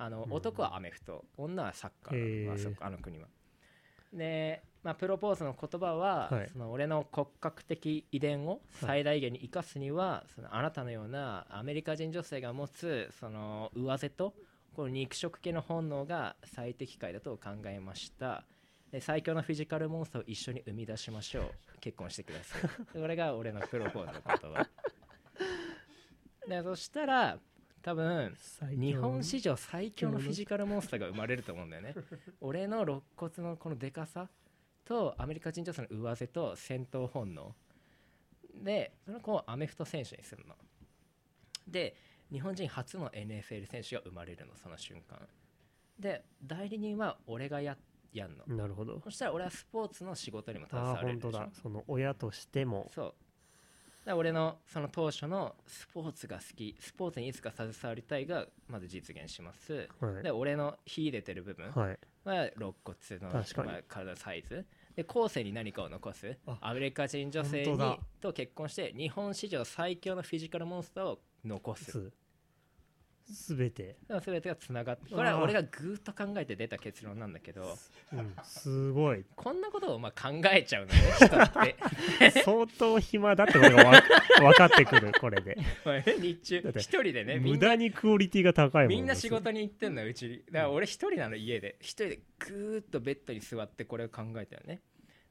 [0.00, 0.32] あのうん。
[0.32, 1.24] 男はアメフト。
[1.36, 2.16] 女はサッカー。
[2.16, 2.44] へー。
[2.46, 3.28] なのあそこあの国は。
[4.12, 6.48] で、まあ、プロポーズの言葉は、はい。
[6.50, 14.34] その俺の骨格的遺伝を最大限に生かすには、そのあなたのようなアメリカ人女性が持つその上背と
[14.74, 18.44] この肉食系の本能が最適解だと考えました。
[18.90, 21.44] で最強のフィジカルモンスターを一緒に生み出しましょう。
[21.80, 22.98] 結婚してください。
[22.98, 24.68] これが俺のプロポーズの言葉。
[26.48, 27.38] でそしたら
[27.82, 28.36] 多分
[28.72, 31.94] 日本史上最強のフィジカルモンスターが生まれると思うんだよね。
[32.40, 34.28] 俺の肋骨のこのでかさ
[34.84, 37.54] とアメリカ人女性の上背と戦闘本能。
[38.54, 40.54] でその子をアメフト選手にするの。
[41.66, 41.96] で
[42.30, 45.18] 日本人初の NFL 選手が生まれるのその瞬間。
[45.98, 47.78] で代理人は俺がや
[48.12, 48.44] やんの。
[48.46, 49.00] なるほど。
[49.00, 51.48] そしたら俺はスポーツの仕事にも携われるでだ。
[51.52, 52.90] その親としても。
[52.92, 53.14] そう
[54.10, 59.88] だから俺のその当初のスポーツが好きスポーツにいつか携わりたいがまず実現します。
[60.00, 60.22] はい。
[60.24, 63.44] で俺の秀でてる部分は肋骨の
[63.86, 64.66] 体のサイズ。
[64.96, 66.36] で後世に何かを残す。
[66.44, 66.58] あ。
[66.60, 72.10] アメリカ人女性にと結婚して日本史上最強のフィジカルモンスターを残す
[73.30, 77.76] すすべて全てがつながってこれは俺がぐーっと考えて出た結論なんだけど。
[78.12, 78.34] うん。
[78.42, 79.24] すごい。
[79.36, 82.40] こんなことをまあ考えちゃうのね人って。
[82.44, 84.02] 相当暇だってことがわ
[84.40, 85.56] 分かってくるこれで。
[86.18, 91.76] 日中一人でね無駄にクオリティが高いもんみんな仕事に行ってんのうちにだから俺一人なの家で。
[91.80, 94.80] 一人でぐーっとベッドに座ってこれを考えたよね。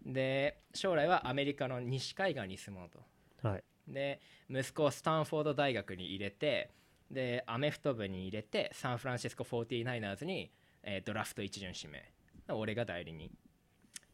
[0.06, 3.04] で将来はアメリカの西海岸に住もうと。
[3.48, 3.64] はい。
[3.88, 6.72] で息子をスタンフォード大学に入れて
[7.12, 10.52] でアメフト部に入れてサンフランシスコ 49ers に、
[10.84, 12.04] えードラフト一巡指名。
[12.54, 13.32] 俺が代理人。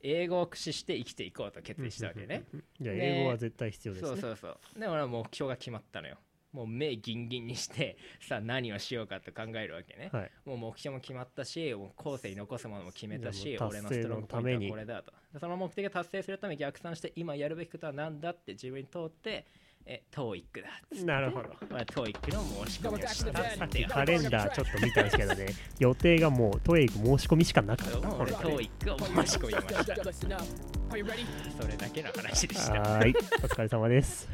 [0.02, 2.44] 英語を駆使して生きていこうと決意したわけね。
[2.80, 4.10] じゃあね英語は絶対必要ですね。
[4.10, 4.80] そうそうそう。
[4.80, 6.18] で俺は目標が決まったのよ。
[6.52, 10.10] もう目ギンギンにして さあ何をしようかと考えるわけね。
[10.14, 10.32] はい。
[10.46, 14.66] もう目標も決まったしもう後世に残すものも決めたし俺のストロングポイント達成のために。
[14.66, 15.14] はこれだと。
[15.34, 19.48] でその目的を達成するために逆算して今やるべきことは何だって自分に問って
[19.88, 21.06] え TOEIC だっつって。
[21.06, 21.50] なるほど。
[21.70, 23.44] まあ、TOEIC の申し込みをした。
[23.56, 25.46] さっきカレンダーちょっと見たんですけどね。
[25.80, 28.08] 予定がもうトエイク申し込みしかなかった。
[28.08, 29.68] もう俺これ TOEIC を申し込みまし
[30.28, 30.44] た?
[31.62, 32.74] それだけの話でした。
[32.82, 34.28] はーいお疲れ様です。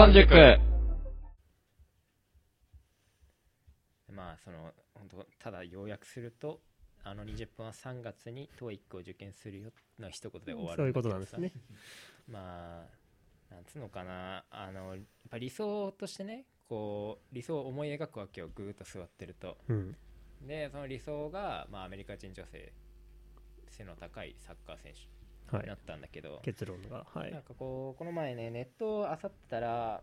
[0.00, 0.34] 中本塾
[4.14, 6.60] まあその本当ただ要約すると
[7.04, 11.52] あの20分は3月に TOEIC を受験するよの一言で終わるそういうことなんですね。
[12.26, 12.86] ま
[13.50, 14.44] あなんつうのかな。
[14.50, 19.58] あのやっぱ理想としてねこう理想を思い描くわけよぐーっと座ってると。
[19.68, 19.96] うん。
[20.46, 22.72] でその理想が、まあ、アメリカ人女性
[23.68, 25.19] 背の高いサッカー選手
[25.52, 27.06] なったんだけど、結論が。
[27.12, 27.32] はい。
[27.32, 30.02] なんかこうこの前ねネットを漁ったら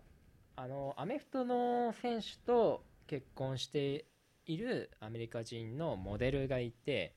[0.56, 4.06] あのアメフトの選手と結婚して
[4.45, 7.16] いるアメリカ人のモデルがいて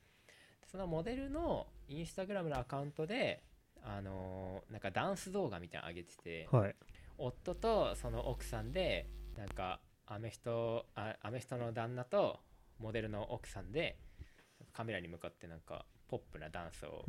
[0.71, 3.43] そのモデルのインスタグラムのアカウントで
[3.83, 6.75] あのなんかダンス動画みたいなの上げててはい。
[7.17, 9.07] 夫とその奥さんで
[9.37, 12.39] なんかアメフトあアメフトの旦那と
[12.79, 13.97] モデルの奥さんで
[14.73, 17.05] カメラに向かってなんかポップなダンスを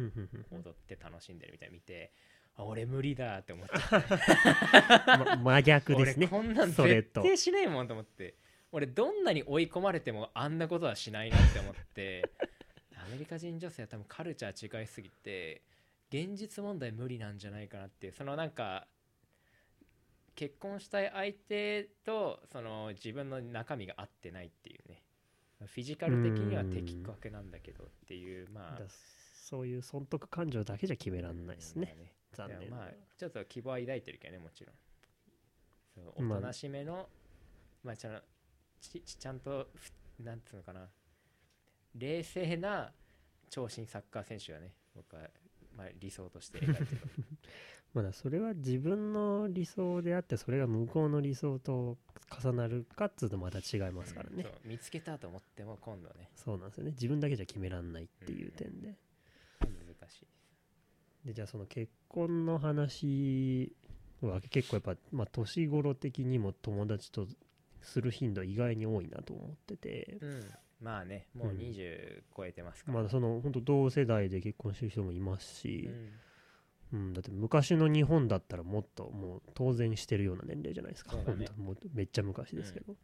[0.52, 2.12] 踊って楽しんでるみたいなの見て
[2.54, 3.72] あ俺無理だって思っち
[5.42, 6.28] 真逆ですね。
[6.30, 8.36] 俺こんなん絶対しないもんと思って。
[8.70, 12.30] 俺どんなに追い込まれてもあんなことはしないなって思って。
[12.96, 15.62] アメリカ人女性は多分カルチャー違いすぎて
[16.10, 18.12] 現実問題無理なんじゃないかなっていう。
[18.12, 18.86] そのなんか
[20.34, 25.01] 結婚したい相手とその自分の中身が合ってないっていうね
[25.66, 28.86] フィジカル的には的確なんだけどっていうまあだ
[29.34, 31.94] そういう損得感情だけじゃ決めらんないですね。
[32.38, 32.88] まあ残念まあ
[33.18, 34.74] ちょっと希望は抱いてるけどねもちろん。
[36.16, 37.08] おとなしめの、
[37.84, 38.22] まあ、ちゃん
[38.80, 39.92] ちちゃんとふ
[40.22, 40.88] なんつうのかな。
[41.94, 42.92] 冷静な
[43.50, 45.22] 長身サッカー選手はね僕は、
[45.76, 47.00] まあ、理想として描いてる
[47.94, 51.98] まだそれは自分の理想であってそれが向こうの理想と
[52.40, 54.44] 重なるかっつうとまた違いますからね。
[54.44, 56.30] そう見つけたと思っても今度はね。
[56.34, 56.92] そうなんですよね。
[56.92, 58.96] 自分だけじゃ決めらんないっていう点で。
[59.60, 61.26] 難しい。
[61.26, 63.76] でじゃあその結婚の話
[64.22, 67.26] は結構やっぱ、まあ、年頃的にも友達と
[67.82, 70.50] する頻度は意外に多いなと思ってて、うん。
[70.80, 75.90] まあねもううん20超えてますから、まあその本当同世代で結婚してる人もいますし
[76.92, 82.96] う、んうんだって昔の日本だったらもっともう当然してるような年齢じゃないですか、ね本当 もうめっちゃ昔ですけど、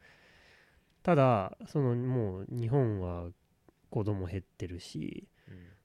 [1.03, 3.31] ただそのもう日本は
[3.91, 5.79] 子供減ってるしうん。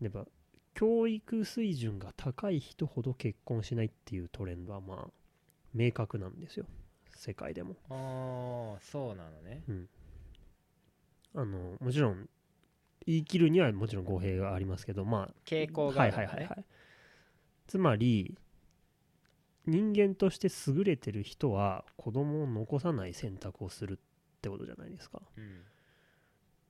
[0.00, 0.26] やっぱ
[0.74, 5.10] 教育水準が高い人ほど結婚しないっていうトレンドはまあ
[5.72, 6.66] 明確なんですよ。
[7.16, 7.76] 世界でも。
[7.88, 9.62] ああそうなのね。
[11.34, 12.28] あのもちろん
[13.06, 16.26] 言い切るにはもちろん語弊がありますけどま傾向あはいがあるのね。
[16.26, 16.64] はいはいはい
[17.66, 18.36] つまり
[19.66, 25.22] 人間として優れてる人は子供を残さない選択をするってことじゃないですか。
[25.36, 25.62] うん。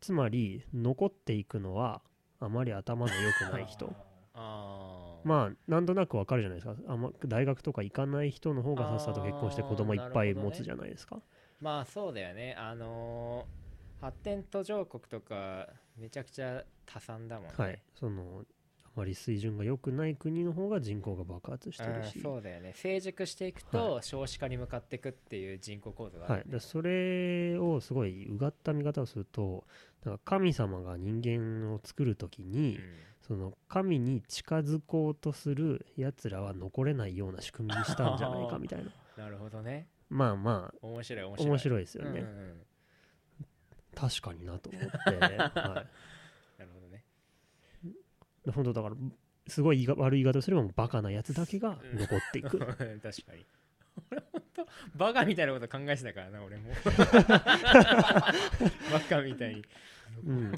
[0.01, 2.03] つまり残っていくのは
[2.39, 3.93] あまり頭の良くない人。
[4.35, 6.77] ああまあなんとなくわかるじゃないですか。
[6.87, 11.21] あんま大学とか行かない人の方がさっさと結婚して子供いっぱい持つじゃないですか、
[11.61, 12.55] まあそうだよね。
[12.59, 13.65] あのー
[14.05, 15.67] 発展途上国とか
[15.97, 17.55] めちゃくちゃ多産だもんね。
[17.57, 17.83] はい。
[17.99, 18.45] その
[18.97, 22.17] あまり水準が良くない国の方が人口が爆発してるし。
[22.17, 22.73] うんそうだよね。
[22.75, 29.65] 成熟していくと少子化に向かっていくっていう人口構造があるよね、はい、でそれをすごいうがった見方をすると
[30.05, 32.79] なんか神様が人間を作る時に、
[33.27, 38.85] その神に近づこうとするやつらは残れないような仕組みにしたんじゃないかみたいな。
[38.85, 38.89] う
[39.21, 39.89] んなるほどね。
[40.11, 41.49] まあまあ面白い面白い。
[41.49, 42.67] 面白いですよね、うんうんうん。
[43.95, 44.89] 確かになと思って、
[45.59, 45.89] はい、
[48.53, 48.97] 本当だから
[49.47, 52.59] すごい言いが悪い言い方をすればもうバカなやつだけが残っていく。
[52.59, 52.89] 確か
[53.35, 53.47] に。
[54.11, 54.67] 俺本当
[54.97, 56.71] バカみたいなこと考えてたからな俺も。
[58.93, 59.65] バカみたいに。
[60.27, 60.53] うん。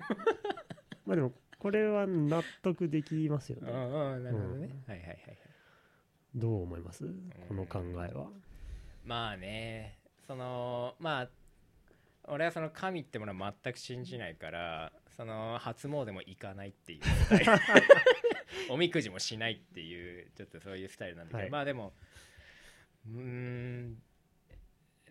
[1.05, 3.77] まあでもこれは納得できますようんねう
[4.21, 4.93] んなるほどね、うん。
[4.93, 5.39] はいはいはいはい。
[6.35, 7.05] どう思います？
[7.49, 8.29] この考えは。
[9.05, 11.29] まあねそのまあ
[12.25, 17.53] 俺はその神ってものは全く信じないからその初詣も行かないっていうスタイル。
[18.69, 21.51] おみくじもしないっていうちょっとそういうスタイルなんだけど、はい。
[21.51, 21.95] まあでも
[23.07, 24.03] うーん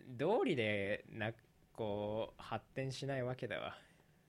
[0.08, 1.32] 道理でな
[1.72, 3.78] こう発展しないわけだわ。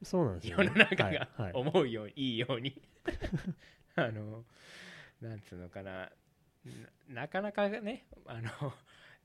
[0.03, 1.03] そうなんですよ、世ね、の中が。
[1.03, 1.29] はい。
[1.37, 1.51] はい。
[1.53, 2.81] 思うようにいいように。
[3.95, 4.45] あの
[5.21, 6.11] なんつうのかな。
[7.09, 8.73] ななかなかねあの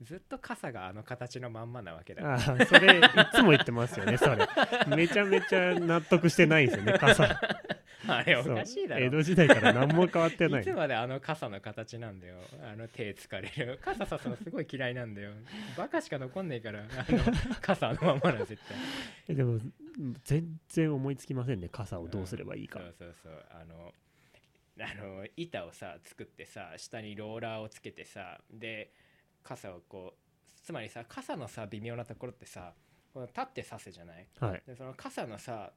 [0.03, 2.27] ずっと傘があの形のまんまなわけだ。
[2.27, 3.01] ああそれい
[3.33, 4.47] つも言ってますよねそれ。
[4.95, 7.39] めちゃめちゃ納得してないんですよね傘。
[8.05, 9.05] あれおかしいだろ。
[9.05, 10.61] 江戸時代から何も変わってない。
[10.61, 12.35] いつまであの傘の形なんだよ。
[12.61, 13.79] あの手疲れる。
[13.81, 15.31] 傘さすのすごい嫌いなんだよ。
[15.77, 18.77] バカしか残んねえからあの傘あのまんまなの絶対。
[19.29, 19.59] えでも
[20.23, 23.45] 全然思いつきませんね傘をどうすればいいか、そうそうそう。
[23.51, 23.93] あの
[24.79, 28.91] あの板をさ作ってさ下にローラーをつけてさで
[29.43, 32.73] 傘をこうつまりさ傘のさ微妙なところってさ
[33.13, 34.27] この立って刺すじゃない？
[34.39, 34.63] はい。
[34.65, 35.71] でその傘のさ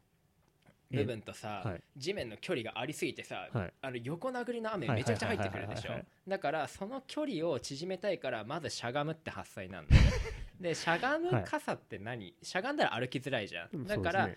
[0.92, 1.82] え部分とさ、はい。
[1.96, 3.72] 地面の距離がありすぎてさ、はい。
[3.82, 5.92] あの横殴りの雨はいめちゃくちゃ入ってくるでしょ？
[6.28, 10.02] だからその距離を縮めたいからまずしゃがむって発想になるのね。
[10.60, 13.84] でしゃがむ傘って何、しゃがんだら歩きづらいじゃん。
[13.84, 14.30] だから、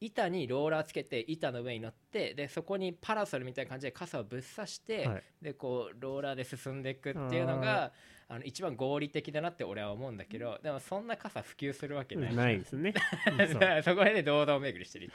[0.00, 5.22] 板にローラーつけて板の上に乗ってでそこにパラソルみたいな感じで傘をぶっ刺して、はい。
[5.42, 7.92] でこうローラーで進んでいくっていうのが
[8.28, 12.34] あの一番合理的だなって俺は思うんだけどでもそんな傘普及するわけない。
[12.34, 12.94] ないですね。
[13.84, 15.10] そこで堂々巡りしてる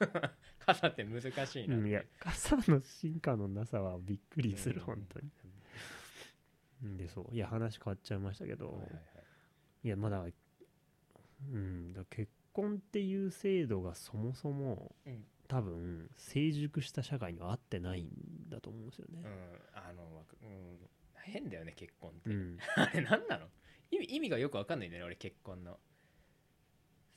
[0.64, 5.30] 傘って難しいなうんいや傘の進化のなさはびっくりするうん本当に。
[6.84, 6.96] うん。
[6.96, 7.34] でそう。
[7.34, 9.02] いや話変わっちゃいましたけど、はいはいはい。
[9.84, 15.24] いやまだうんだ結婚っていう制度がそもそも、うん。
[15.48, 18.10] 多分成熟した社会には合ってないん
[18.48, 19.22] だと思うんですよね。
[19.24, 20.78] うん、あの、うん、
[21.26, 23.46] 変だよね結婚って、うん、 あれ何なの？
[23.90, 25.78] 意味意味がよくわかんないんだよね俺結婚の。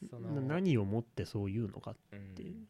[0.09, 0.41] その。
[0.41, 2.67] な何をもってそういうのかうんっていう、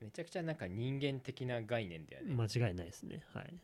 [0.00, 3.24] めちゃくちゃなんか人間的な概念だよね、間違いないですね。
[3.32, 3.54] はい。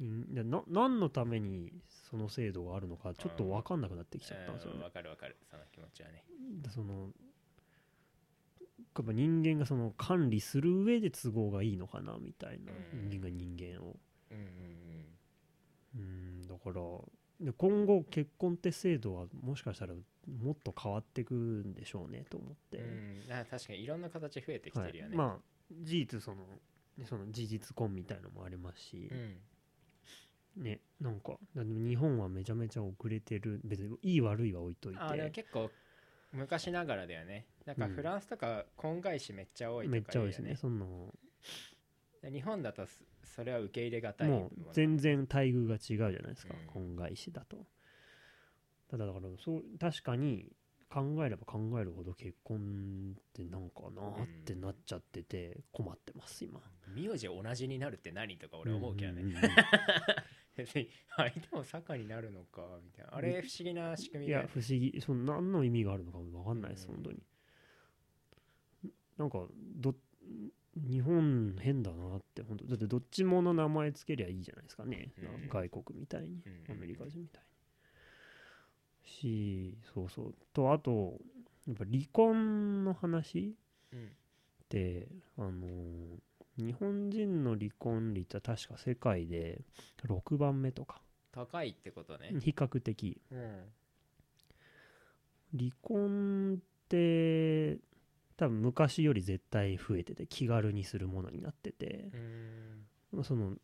[0.00, 0.34] うん。
[0.34, 4.76] でな何のためにその制度があるのかちょっと分かんなくなってきちゃったんですよね。
[4.78, 5.36] うんわかるわかる。
[5.50, 6.24] その気持ちはね。
[6.62, 7.12] でその
[8.96, 13.08] やっぱ人間がその管理する上で都合がいいのかなみたいな、うん。
[13.08, 13.96] 人間が人間を。
[14.30, 14.87] うんうん
[15.98, 16.80] うんだから
[17.40, 23.22] で今後結婚って制度はもしかしたらもっと変わっていくんでしょうねと思って、うん。
[23.48, 25.42] 確かにいろんな形増えてきてるよね、はい、まあ
[25.82, 26.44] 事実その
[27.06, 29.08] その事実婚みたいのもありますし。
[29.10, 30.62] う、ん。
[30.62, 33.60] ねなんか日本はめちゃめちゃ遅れてる。
[33.64, 35.00] 別にいい悪いは置いといて。
[35.00, 35.70] あでも結構
[36.32, 37.46] 昔ながらだよね。
[37.64, 37.92] なんかうん。
[37.92, 40.56] フランスとか婚外子めっちゃ多いとかめっちゃ多いですね。
[40.56, 40.86] そんな
[42.22, 42.84] で日本だと
[43.28, 46.66] そそれは受け入れがたいもう全然待遇が違うじゃないですか、うん。
[46.66, 47.66] 婚外子だと。
[48.90, 50.50] ただだからそう確かに
[50.90, 56.60] 考えれば考えるほど結婚ってなんかなってなっちゃってて困ってます今。
[56.94, 59.34] 名字同じになるって何とか俺思うけどね、んんん。
[60.56, 63.14] 別に相手も坂になるのかみたいな。
[63.14, 64.98] あれ不思議な仕組みいや不思議。
[65.00, 67.22] その何の意味があるのかも分かんないです、うん本当に。
[69.18, 69.94] なんかど
[70.74, 72.22] 日本変だなっ
[72.64, 75.48] だってどっちもの名前つけりゃいいじゃないですかね、うん。
[75.48, 76.72] 外国みたいに、うん。
[76.72, 77.48] アメリカ人みたいに。
[79.04, 80.34] しそうそう。
[80.52, 81.18] とあと
[81.66, 83.54] やっぱ離婚の話
[83.92, 84.12] うん。
[84.68, 85.58] てあのー
[86.58, 89.60] 日本人の離婚率は確か世界で
[90.04, 91.00] 6番目とか。
[91.30, 92.34] 高いってことね。
[92.40, 93.20] 比較的。
[93.30, 93.72] うん。
[95.56, 97.78] 離婚って
[98.38, 102.10] 多分昔より絶対増えてて気軽にするものになってて。
[103.12, 103.24] うん。
[103.24, 103.56] その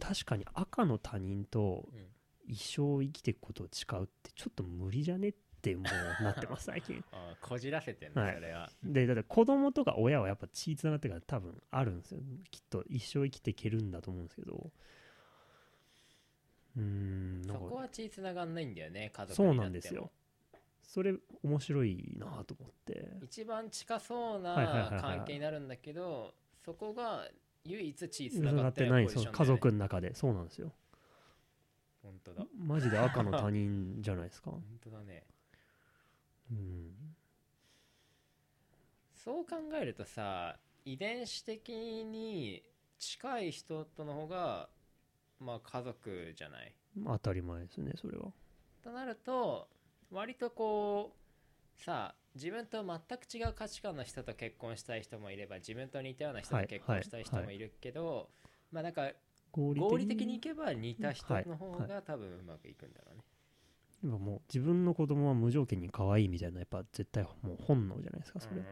[0.00, 2.06] 確かに赤の他人とうん。
[2.46, 7.04] 一生生きていくことを誓うってちょっと無理じゃねってもうなってます 最近。
[7.12, 8.34] あこじらせてんのはい。
[8.34, 8.68] それは。
[8.82, 12.20] でだって子供とか親はやっぱ血つながってるから多分あるんですよ。
[12.50, 14.72] きっと一生生きていけるんだと思うんですけど。
[16.76, 19.62] うーんそこは血つながんないんだよね家族そうになっても。
[19.64, 20.10] なんですよ
[20.82, 23.10] それ面白いなと思って。
[23.22, 27.28] 一番近そうない関係になるんだけどそこが
[27.64, 30.72] 唯一血つなつながっててないそう家族の中でそうなんですよ。
[32.02, 32.46] 本当だ。
[32.58, 34.50] マジで赤の他人じゃないですか。
[34.50, 35.24] 本当だね。
[36.50, 37.14] うん。
[39.14, 40.56] そう考えるとさ
[40.86, 41.68] 遺伝子的
[42.04, 42.62] に
[42.98, 44.70] 近い人との方が
[45.38, 46.74] まあ家族じゃない？
[47.06, 48.32] 当たり前ですねそれは。
[48.82, 49.68] となると
[50.10, 51.12] 割とこ
[51.78, 58.28] うさあ自分と全く違う価値観の人と結婚したい人もいれば自分と似たような人と結婚したい人もいるけど、
[58.70, 59.10] まあなんか
[59.52, 63.24] 合合理的にいけば似た人の方はいが多分うまくいくんだろうね、
[64.04, 68.64] 今もう自分の子供は無条件に可愛いみたいなやっぱ絶対もう本能じゃないですかそれ、うんうん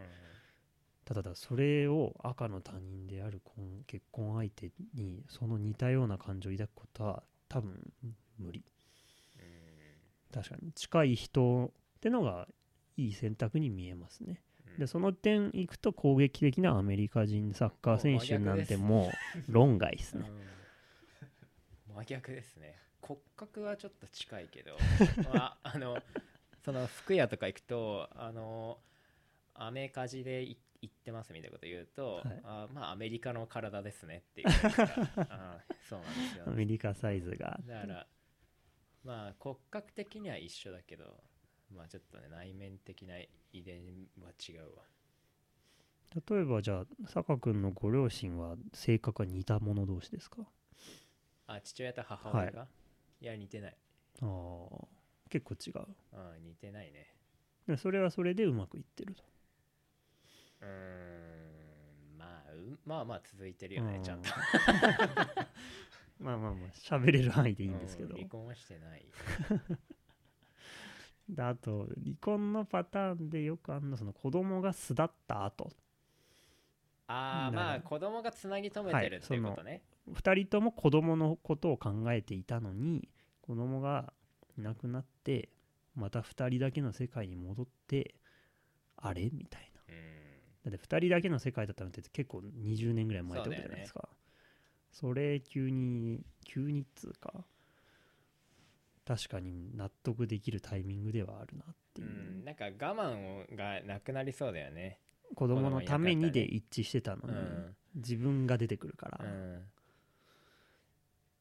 [1.08, 7.80] ただだそれを赤の他人である婚結婚相手にその似たような感情を抱くことは多分
[8.38, 8.62] 無理
[10.32, 12.46] 確かに近い人ってのが
[12.96, 14.40] いい選択に見えますね。
[14.66, 14.78] うん。
[14.78, 19.10] でその点いくと攻撃的なアメリカ人サッカー選手なんても
[19.48, 20.30] う論外ですね。
[21.88, 21.94] うん。
[21.96, 22.76] 真逆ですね。
[23.00, 24.76] 骨格はちょっと近いけど、
[25.32, 25.98] まあ、あの
[26.64, 28.78] その服屋とか行くとあの
[29.54, 32.40] アメカジでい行ってますみたいなこと言うと、はい。
[32.44, 34.48] あまあアメリカの体ですねっていう
[35.28, 35.58] あ
[35.88, 37.58] そうなんですよアメリカサイズが。
[37.66, 38.06] だから
[39.08, 41.04] まあ骨格的には一緒だけど
[41.74, 43.14] まあちょっとね内面的な
[43.54, 43.80] 遺伝
[44.22, 44.84] は違うわ。
[46.28, 50.42] 例えばじゃあ坂君のご両親は性格は似た者同士ですか？
[51.46, 52.68] あ父親と母親が、
[53.22, 53.76] い、や似てない。
[54.20, 54.86] ああ
[55.30, 55.86] 結構違う。
[56.12, 57.06] あ似てないね。
[57.66, 59.24] でそれはそれでうまくいってると。
[60.60, 64.02] うーんまあうまあまあ続いてるよねうん。
[64.02, 64.28] ちゃんと
[66.18, 68.10] まあまあまあ喋れる範囲でいいんですけど。
[68.10, 69.06] うん離婚はしてない。
[71.28, 75.70] であと離婚のパターンでよくあるのその子供が巣立った後。
[77.06, 83.08] ああまあ子供がつなぎ止めてるはいっていうことね、2人とも子供のことを考えていたのに
[83.40, 84.12] 子供が
[84.58, 85.50] いなくなって
[85.94, 88.14] また2人だけの世界に戻って
[88.96, 89.30] あれ？
[89.30, 89.80] みたいな。
[89.88, 90.70] うん。
[90.72, 94.08] だって2人だけの世界だったのって結構20年ぐらい前ってことじゃないですか
[95.00, 97.44] そ,、れ急に急にっつうか
[99.06, 104.98] 確かに納得できるタイミングではあるなってういう、んなんか我慢がなくなりそうだよね。
[105.34, 109.62] 子供のためにで一致してたのに、うん、自分が出てくるから、っうん、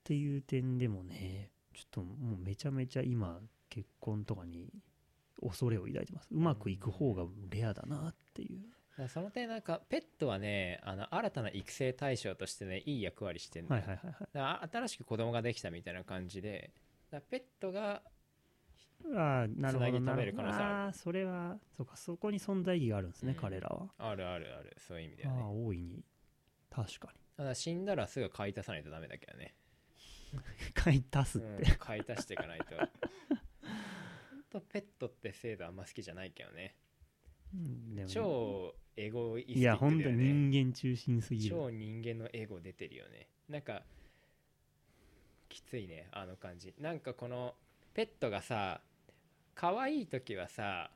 [0.03, 3.39] ていう点でもねちょっともうめちゃめちゃ今
[3.69, 4.69] 結婚とかに
[5.41, 6.27] 恐れを抱いてます。
[6.31, 8.59] うまくいく方がレアだなっていう、
[9.07, 13.99] その点なんかペットはねあの新たな育成対象としてねいい役割してるの、はいはい
[14.37, 16.71] はい新しく子供ができたみたいな感じで
[17.29, 18.01] ペットが
[19.15, 23.39] ああなるほどつなるほどあそれはそうかそこに存在意義があるんですね、うん。
[23.39, 23.87] 彼らは。
[23.97, 24.75] あるあるある。
[24.85, 25.41] そういう意味ではね。
[25.41, 26.03] ああ大いに。
[26.69, 29.55] 確かただ死んだらすぐ買い足さないとダメだけどね、
[30.33, 30.39] に
[30.73, 32.75] 買い足すっうんて、、買い足していかないと。
[32.75, 36.75] ほんとペットって制度あんま好きじゃないけどね。
[37.53, 41.55] うんでも超エゴイスティックいや本当だよね人間中心すぎる。
[41.55, 43.27] 超人間のエゴ出てるよね。
[43.47, 43.83] なんか
[45.47, 46.73] きついねあの感じ。
[46.79, 47.53] なんかこの
[47.93, 48.81] ペットがさ
[49.55, 50.89] 可愛い時はさ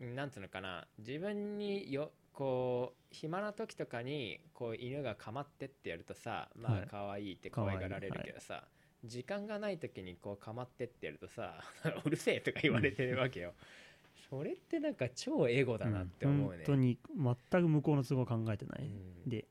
[0.00, 6.82] なんつうのかな自分によこう暇な時とかにこう犬が構ってってやるとさまはい。
[6.82, 8.64] あ可愛いって可愛がられるけどさ、
[9.04, 11.62] 時間がない時にこう構ってってやるとさ
[12.04, 13.54] うるせえとか言われてるわけよ、
[14.28, 19.28] それってなんか超エゴだなって思うね、本当に全く向こうの都合考えてない、うん。
[19.28, 19.46] で。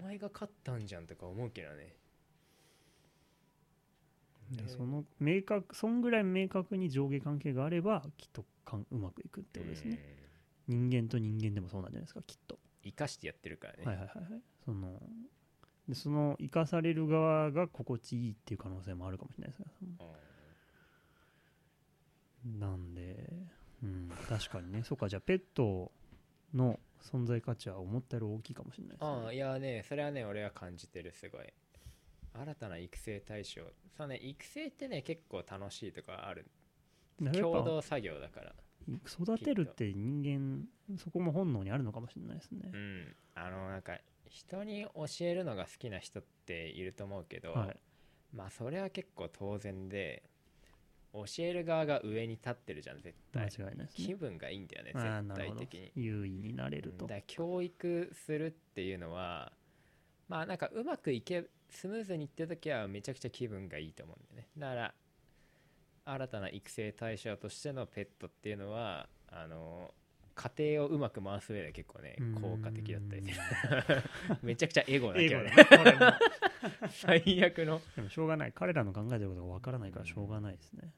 [0.00, 1.94] お前が勝ったんじゃんとか思うけどね。
[4.66, 9.98] その明確そんぐらい明確に上下関係があればきっとかんうまくいくってことですね、
[10.66, 14.42] 人間と人間でもそうなんじゃないですかきっと、生かしてやってるからね、はいはいはいはい。
[14.64, 15.02] その
[15.86, 19.88] でその生かされる側が心地いいっていう可能性もあるかもしれないですね。
[22.58, 23.30] なんで、
[23.82, 24.82] うん、確かにね。
[24.84, 25.92] そうかじゃあペット
[26.54, 29.08] の存在価値は思ったより大きいかもしれないですね。
[29.08, 31.42] ああいやねそれはね俺は感じてるすごい。
[32.34, 33.62] 新たな育成対象。
[33.96, 36.46] そうね育成ってね結構楽しいとかある。
[37.32, 38.54] 共同作業だから。
[39.06, 42.70] 育てるって人間そこも本能にあるのかもしれないですね。
[42.72, 43.16] う、ん。
[43.34, 47.76] あのなんか人に教えるのが好きな人っていると思うけど、はい。
[48.34, 50.22] まあそれは結構当然で
[51.26, 53.88] 教える側が上に立ってるじゃん絶間対違いないね。
[53.94, 55.92] 気分がいいんだよね絶対的に。
[55.94, 57.06] 優位になれると。
[57.06, 59.52] だ教育するっていうのは
[60.28, 64.48] まあなんかうまくいけスムーズにいってる時はめちゃくちゃ気分がいいと思うんだよね。
[64.56, 64.94] だから
[66.04, 69.92] 新たな育成対象としてのペットっていうのはあの
[70.34, 73.22] 家庭をうまく回す上で結構ね効果的だったり
[74.42, 75.52] めちゃくちゃエゴだけどね。
[76.90, 77.82] 最悪の。
[77.96, 78.52] でもしょうがない。
[78.52, 80.92] 彼らの考えてることがわからないからしょうがないですね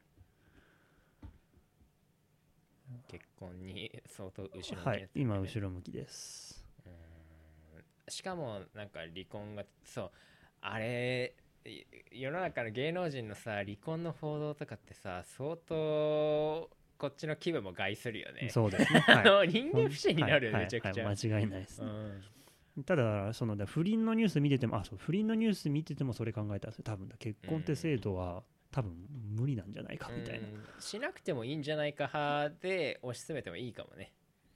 [3.11, 6.65] 結婚に 相当後ろ向きになはい今後ろ向きです。
[8.07, 10.11] しかもなんか離婚がそう
[10.61, 11.35] あれ
[11.65, 18.49] い世の中の芸能人のさ離婚の報道とかってさ相当こっちの気分も害するよね。
[18.49, 19.03] そうですね。
[19.07, 19.47] あ はい。
[19.47, 21.87] の人間不信になるよ、はいめちゃくちゃ、はいはい間違いないですね、
[22.77, 22.83] うん。
[22.83, 26.83] ただそのだ不倫のニュース見ててもあそう不倫のニュース見ててもそれ考えたんですよ。
[26.83, 28.93] 多分だ結婚って制度は多分
[29.35, 34.11] 無理なんじゃないかみたいな、うんしなくてもいいんじゃないか派で推し進めてもいいかもね。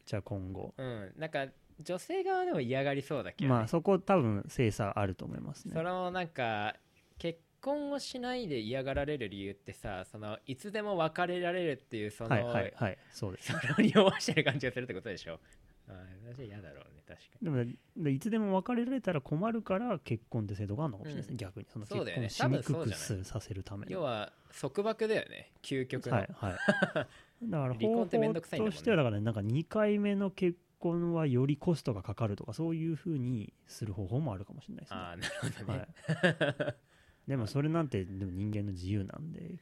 [0.05, 0.73] じゃあ今後。
[0.77, 1.13] うん。
[1.17, 1.45] なんか
[1.79, 3.59] 女性側でも嫌がりそうだけど、ね。
[3.59, 5.73] まあそこ多分精査あると思いますね。
[5.75, 6.75] そのなんか
[7.19, 12.97] 結婚をしないで嫌がられる理由ってさそのいつでも別れられるっていうその、はいはいはい。
[13.11, 13.51] そうです。
[13.53, 15.39] それを利用してる感じがするってことでしょ
[15.87, 15.95] ああ
[16.33, 17.45] 私は嫌だろうね確かに。
[17.45, 21.37] でもねでいつでも別れられたら困るから結婚って制度があるのかもしれないですね、うん。
[21.37, 21.65] 逆に。
[21.71, 22.27] そのそうだよね。
[22.27, 23.93] 結婚しにくく多分そうじゃすさせるために。
[23.93, 26.53] 要は束縛だよね究極の、はいはい。
[27.43, 28.71] だから離婚ってめんどくさいんだもんね。
[28.71, 34.99] 方法としてはだから、ね、なんか2回目の結婚はよりコストがかかるとかそういうふうにする方法もあるかもしれないですね。
[34.99, 35.87] ああなるほどね、
[36.59, 36.75] はい、
[37.27, 39.55] でもそれなんてでも人間の自由なんで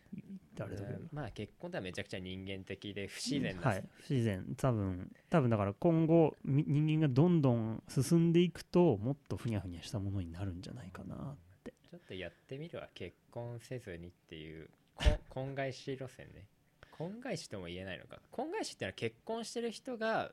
[0.55, 4.45] 誰だまあ結婚とはめちゃくちゃ人間的で不自然だ、はい、不自然。
[4.57, 11.35] 多分多分だから今後み人間がどんどん進んでいくともっとふにゃふにゃしたものになるんじゃないかな
[11.65, 16.45] ちょっとやってみるわ結婚せずにっていうこ 婚外子路線ね。
[16.91, 18.19] 婚外子とも言えないのか。
[18.31, 20.31] 婚外子ってのは結婚してる人が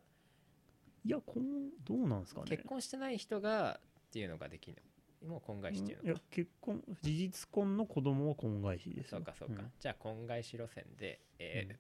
[1.05, 2.47] いやこんどうなんですかね。
[2.49, 4.90] 結婚してない人がっていうのができるの
[5.27, 9.19] もう婚外子っていういやのか結婚事実婚の子供は婚外子ですよ。
[9.19, 9.73] そうかそうか、ん。
[9.79, 11.77] じゃあ婚外子路線で、えーうん。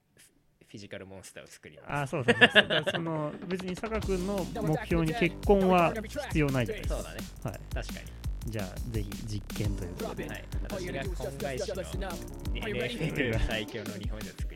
[0.70, 1.92] フィジカルモンスターを作ります。
[2.02, 2.66] あそうそうそう。
[2.68, 6.94] そうその別に坂君の目標に結婚は必要ないじゃないです。
[6.94, 7.20] かそうだね。
[7.42, 7.60] はい。
[7.74, 8.00] 確か
[8.46, 10.24] じゃあぜひ実験ということで。
[10.24, 10.44] にはい。
[10.62, 12.10] 私が婚外子の?
[12.54, 14.49] NFL 最強の日本人を作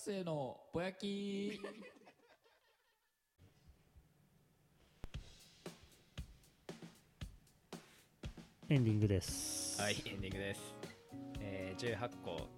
[0.00, 1.60] 学生のぼやき。
[8.70, 9.78] エンディングです。
[9.78, 10.60] はいエンディングです、
[11.40, 12.48] えー、18個。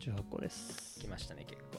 [0.00, 1.00] 18個です。
[1.00, 1.78] 来ましたね結構。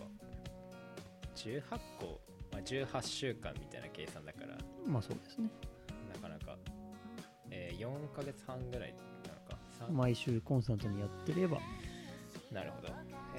[1.35, 1.61] 18
[1.99, 2.19] 個、
[2.51, 4.57] まあ、18週間みたいな計算だから。
[4.87, 5.47] まあそうですね。
[6.11, 6.57] なかなか、
[7.51, 8.95] えー、4ヶ月半ぐらい
[9.27, 9.57] なのか。
[9.77, 11.59] さ毎週コンスタントにやってれば。
[12.51, 12.87] なるほど、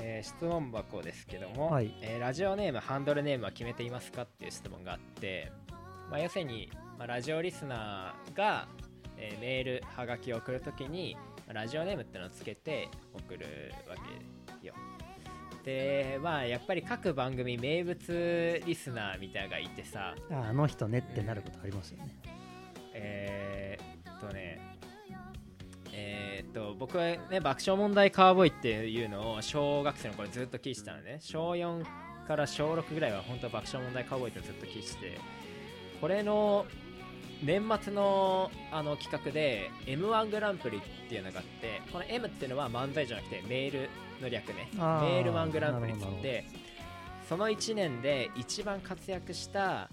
[0.00, 1.92] えー質問箱ですけども、はい。
[2.02, 5.52] えーラジオネームハンドルネームは決めていますかっていう質問があって、
[6.10, 8.68] まあ、要するに、まあ、ラジオリスナーが、
[9.16, 13.96] えーメールはがきを送るときにまあラジオネームってのをつけて送るわ
[14.60, 14.74] けよ。
[15.64, 20.14] でまあやっぱり各番組名物リスナーみたいなのがいてさ。
[20.30, 22.14] ああの人ねってなることありますよね。
[22.94, 24.77] えーっとね
[26.58, 31.18] と僕はね爆笑問題カーボーイっていうのを小学生の頃ずっと聞いてたのね。
[31.20, 31.84] 小4
[32.26, 35.18] から小6ぐらいは本当爆笑問題カーボーイってずっと聞いてて。
[36.00, 36.64] これの
[37.42, 43.90] 年末のあの企画で m 1グランプリっていうのがあってこの M っていうのは漫才じゃなくてメール
[44.20, 44.68] の略ね。
[44.74, 46.44] メールマングランプリっつなるほどって
[47.28, 49.88] その1年で一番活躍した、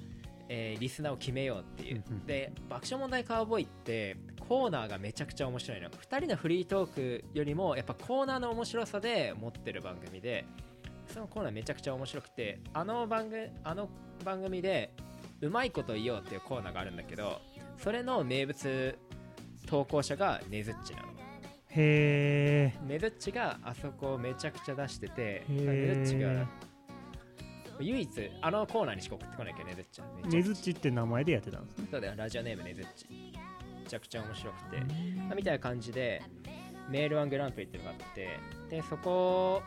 [0.48, 2.04] えーリスナーを決めようっていう。
[2.26, 4.18] で爆笑問題カーボーイって
[4.48, 10.46] コーナーがめちゃくちゃ面白いの2人のフリートークよりもやっぱコーナーの面白さで持ってる番組で
[11.08, 13.90] そのコーナーめちゃくちゃ面白くてあの番組あの
[14.24, 14.92] 番組で
[15.42, 17.42] うまいこと言おうっていうコーナーがあるんだけど
[17.78, 18.98] それの名物
[19.68, 21.08] 投稿者がねずっちなの。
[21.70, 26.06] へえねずっちがあそこをめちゃくちゃ出しててへねー。
[26.06, 26.48] ずっちが
[27.80, 31.88] 唯一あのコーナーにしか送ってこないけどねずっちはねずっちって名前でやってたんですね。
[31.92, 32.14] そうだよ。
[32.16, 33.08] ラジオネームねずっち。
[33.10, 33.45] め
[33.86, 34.84] ちゃくちゃ面白くて
[35.36, 36.22] みたいな感じで
[36.90, 39.62] メールワングランプリっていうのがあってでそこ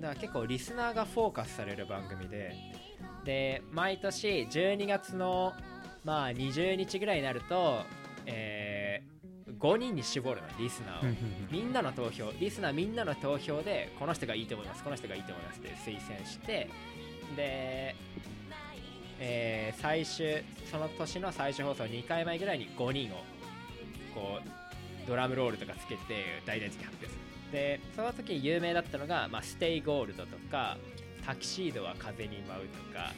[0.00, 2.54] だから結構リスナーがフォーカスされる番組で
[3.24, 5.52] で毎年12月の
[6.04, 7.82] まあ20日ぐらいになると、
[8.26, 9.02] え
[9.60, 11.14] 5人に絞るのリスナーを、
[11.52, 16.68] みんなの投票リスナーみんなの投票でこの人がいいと思いますこの人がいいと思いますって推薦して
[17.36, 17.94] で、
[19.20, 23.24] えー最終その年の最終放送2回前ぐらいに5人を
[24.14, 27.18] こうドラムロールとかつけて大々的に発表する。
[27.52, 30.78] でその時に有名だったのが、まあ、ステイゴールドとか
[31.26, 33.12] タキシードは風に舞うとか。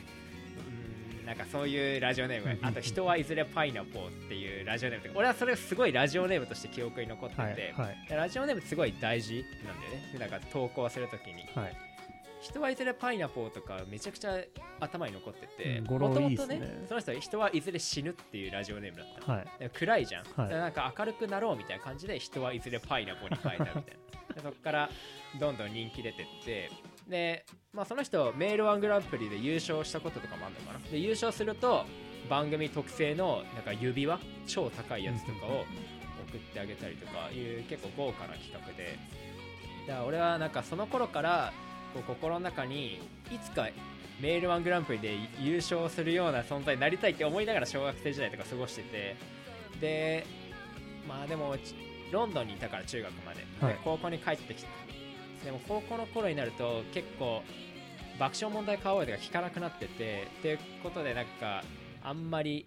[1.24, 2.60] なんかそういうラジオネーム。
[2.60, 5.18] が あと人はいずれパイナポーっていうラジオネームとか。
[5.18, 8.06] 俺はそれすごいラジオネームとして記憶に残ってて、はいはい。
[8.08, 10.18] でラジオネームすごい大事なんだよね。
[10.18, 11.44] なんか投稿するときに。
[11.54, 11.93] はい
[12.44, 14.36] 人はいずれパイナポーとかめちゃくちゃ
[14.78, 16.84] 頭に残っててもともとねね。
[16.86, 19.38] その人は人はいずれ死ぬっていうラジオネームだったの。
[19.38, 19.46] はい。
[19.58, 20.48] で暗いじゃん、はい。
[20.50, 23.82] でなんか明るくなろうみたいな感じで人はいずれパイナポーに変えたみたいな。
[24.34, 24.90] でそこから
[25.40, 26.70] どんどん人気出てって。
[27.08, 30.78] で、まあ、その人メールワングランプリで優勝したこととかもあるのかな。
[30.90, 31.86] で優勝すると
[32.28, 34.20] 番組特製のなんか指輪？
[34.46, 35.64] 超高いやつとかを
[36.28, 38.98] 送ってあげたりとかいう結構豪華な企画で。
[39.86, 41.52] だから俺はなんかその頃から
[41.94, 43.68] こう心の中にいつか
[44.20, 49.16] メールワングランプリで優勝するような存在になりたいって思いながら小学生時代とか過ごしてて
[49.80, 50.26] で
[51.08, 51.74] まあでもち
[52.12, 53.78] ロンドンにいたから中学まで,で、はい。
[53.82, 54.68] 高校に帰ってきて。
[55.44, 57.42] でも高校の頃になると結構
[58.18, 61.62] 爆笑問題カーボーイとか聞かなくなっててっていうことでなんか
[62.02, 62.66] あんまり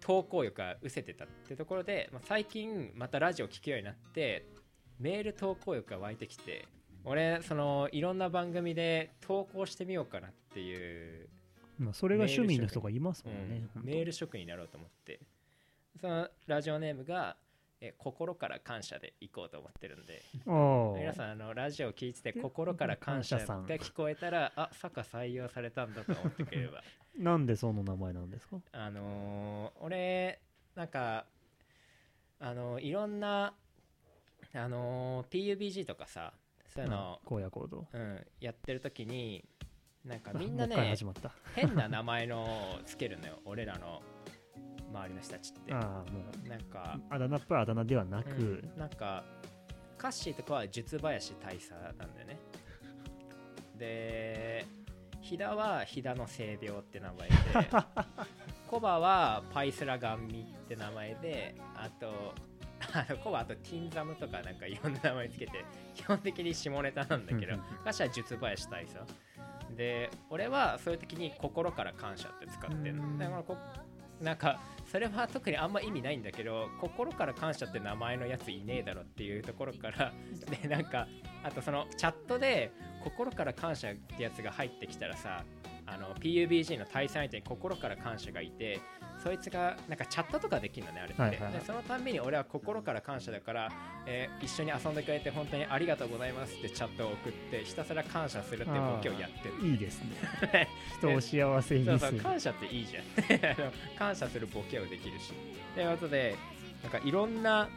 [0.00, 4.46] 投稿欲が失せてたってところで、まあ、最近またラジオ聞くようになって
[4.98, 6.64] メール投稿欲が湧いてきて
[7.08, 11.28] 俺そのいろんな番組で投稿してみようかなっていう。
[11.78, 13.84] まあそれが趣味の人がいますもんねうん。
[13.84, 15.20] メール職になろうと思って。
[16.00, 17.36] そのラジオネームが
[17.80, 20.22] え心から感謝でいこうと思ってるんで。
[20.98, 26.82] 皆さんあのラジオ聞いてて心から感謝が聞こえたらあ坂採用されたんだと思ってくれれば。
[27.16, 28.60] なんでその名前なんですか？
[28.72, 30.40] あのー俺
[30.74, 31.26] なんか
[32.40, 33.54] あのーいろんな
[34.54, 36.32] あのー PUBG とかさ
[36.76, 39.44] そういうの、荒野行動うんやってる時に
[40.04, 41.32] なんかあみんなね始まった。
[41.54, 44.02] 変な名前のをつけるのよ 俺らの
[44.92, 45.74] 周りの人たちって。
[45.74, 49.24] ああもなんか、うあだ名っぽいあだ名ではなく、うんなんか
[49.98, 52.38] カッシーとかは術林大佐なんだよね。
[53.76, 54.66] で
[55.22, 57.34] 飛騨は飛騨の性病って名前で。
[58.68, 62.34] コバはパイスラガンミって名前であと
[62.92, 65.64] あのコバあとティンザムとかなんかいろんな名前つけて
[65.94, 68.96] 基本的に下ネタなんだけどうんうんカッシーは術林大佐
[69.76, 73.18] で俺はそういう時に心から感謝って使ってるうん。
[73.18, 73.56] だからこ
[74.20, 80.12] なんかそれは特にあんま意味ないんだけど心から感謝って名前のやついねえだろっていうところから
[80.62, 81.06] でなんか
[81.42, 82.72] あとそのチャットで
[83.04, 85.44] 心から感謝ってやつが入ってきたらさ
[85.84, 88.80] あの PUBG の対戦相手に心から感謝がいて
[89.26, 91.52] そいつがなんかチャットとかできるのねあれって、はいはいはい。
[91.54, 93.72] でそのたんびに俺は心から感謝だから、
[94.06, 99.68] えー一緒に遊んでくれて本当にありがとうございますってチャットを送ってひたすら感謝するっていうボケをやってる。
[99.68, 100.68] いいですね。
[100.98, 102.10] 人を幸せにそうする。
[102.12, 103.04] そう感謝っていいじゃん。
[103.98, 105.32] 感謝するボケをできるし。
[105.74, 106.36] ということで
[106.84, 107.68] なんかいろんな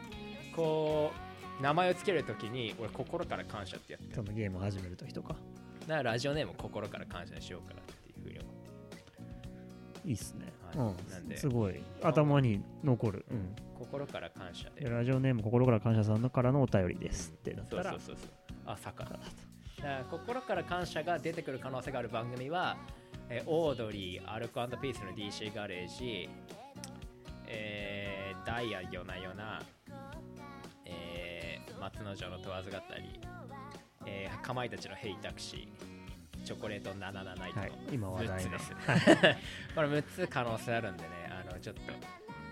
[0.54, 1.10] こ
[1.58, 4.14] う名前をつけるときに俺心から感謝ってやってる。
[4.14, 5.34] そのゲームを始める時とか。
[5.88, 7.80] だからラジオネーム心から感謝にしようかな
[10.04, 10.76] いいっすね、はい。
[11.10, 11.34] なんで。
[11.34, 11.82] うんすごい。
[12.02, 13.54] 頭に残る、うん。
[13.78, 14.84] 心から感謝で。
[14.84, 17.90] でラジオネーム心から感謝さんのからのお便りですってなったら。
[17.90, 18.30] そうそうそうそう。
[18.66, 19.04] あ坂。
[19.04, 22.76] だとだから心から感謝が出てくる可能性がある番組は、
[23.28, 26.28] えーオードリー、アルコピースの DC ガレージ、
[27.46, 29.62] えーダイヤ夜な夜な、
[30.84, 33.20] えー松之丞の問わず語り、
[34.06, 35.99] えーかまいたちのヘイタクシー、
[36.44, 38.70] チョコレート77ナイトのはい今話6題のつです。
[39.74, 41.82] これ6つ可能性あるんでね、あのちょっと。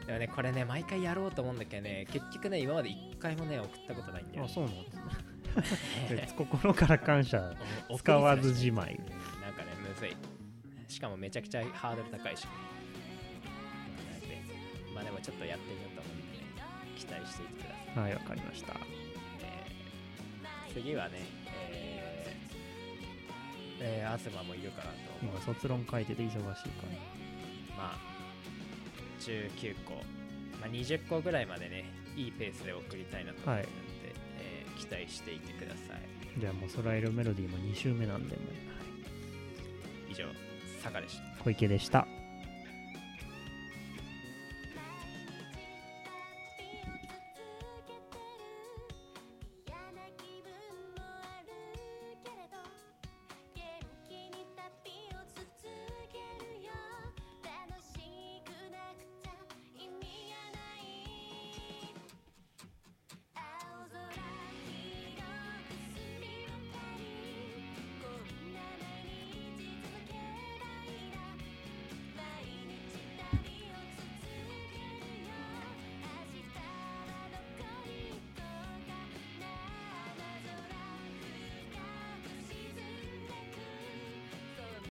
[0.07, 4.49] でもね、これね、毎回やろうと思うんだけどね、結局ね、今まで1回もね、送ったことないんだよあ。
[4.49, 7.55] そうなんですね 心から感謝
[7.89, 8.99] お使わずじまい
[9.41, 10.17] なんかね、むずい。
[10.89, 12.51] しかもめちゃくちゃハードル高いしね。
[14.95, 16.45] まあでもちょっとやってみようと思うんでね、
[16.97, 17.99] 期待していてください。
[17.99, 18.75] はいわかりました
[19.41, 21.21] えー次はね、
[21.71, 21.88] えー、
[23.81, 24.91] えー、東もいるかなと。
[25.23, 25.35] 思う。
[25.37, 26.53] 今卒論書いてて忙しいか
[27.77, 27.99] まあ、
[29.21, 29.95] 19個、
[30.61, 31.85] まあ、20個ぐらいまでね、
[32.17, 36.41] いいペースで送りたいなと思ってるんで、え期待していてください。
[36.41, 38.45] じゃあもう空色メロディーも2週目なんでもう。
[40.11, 40.25] 以上
[40.83, 41.45] 坂でした。
[41.45, 42.07] 小池でした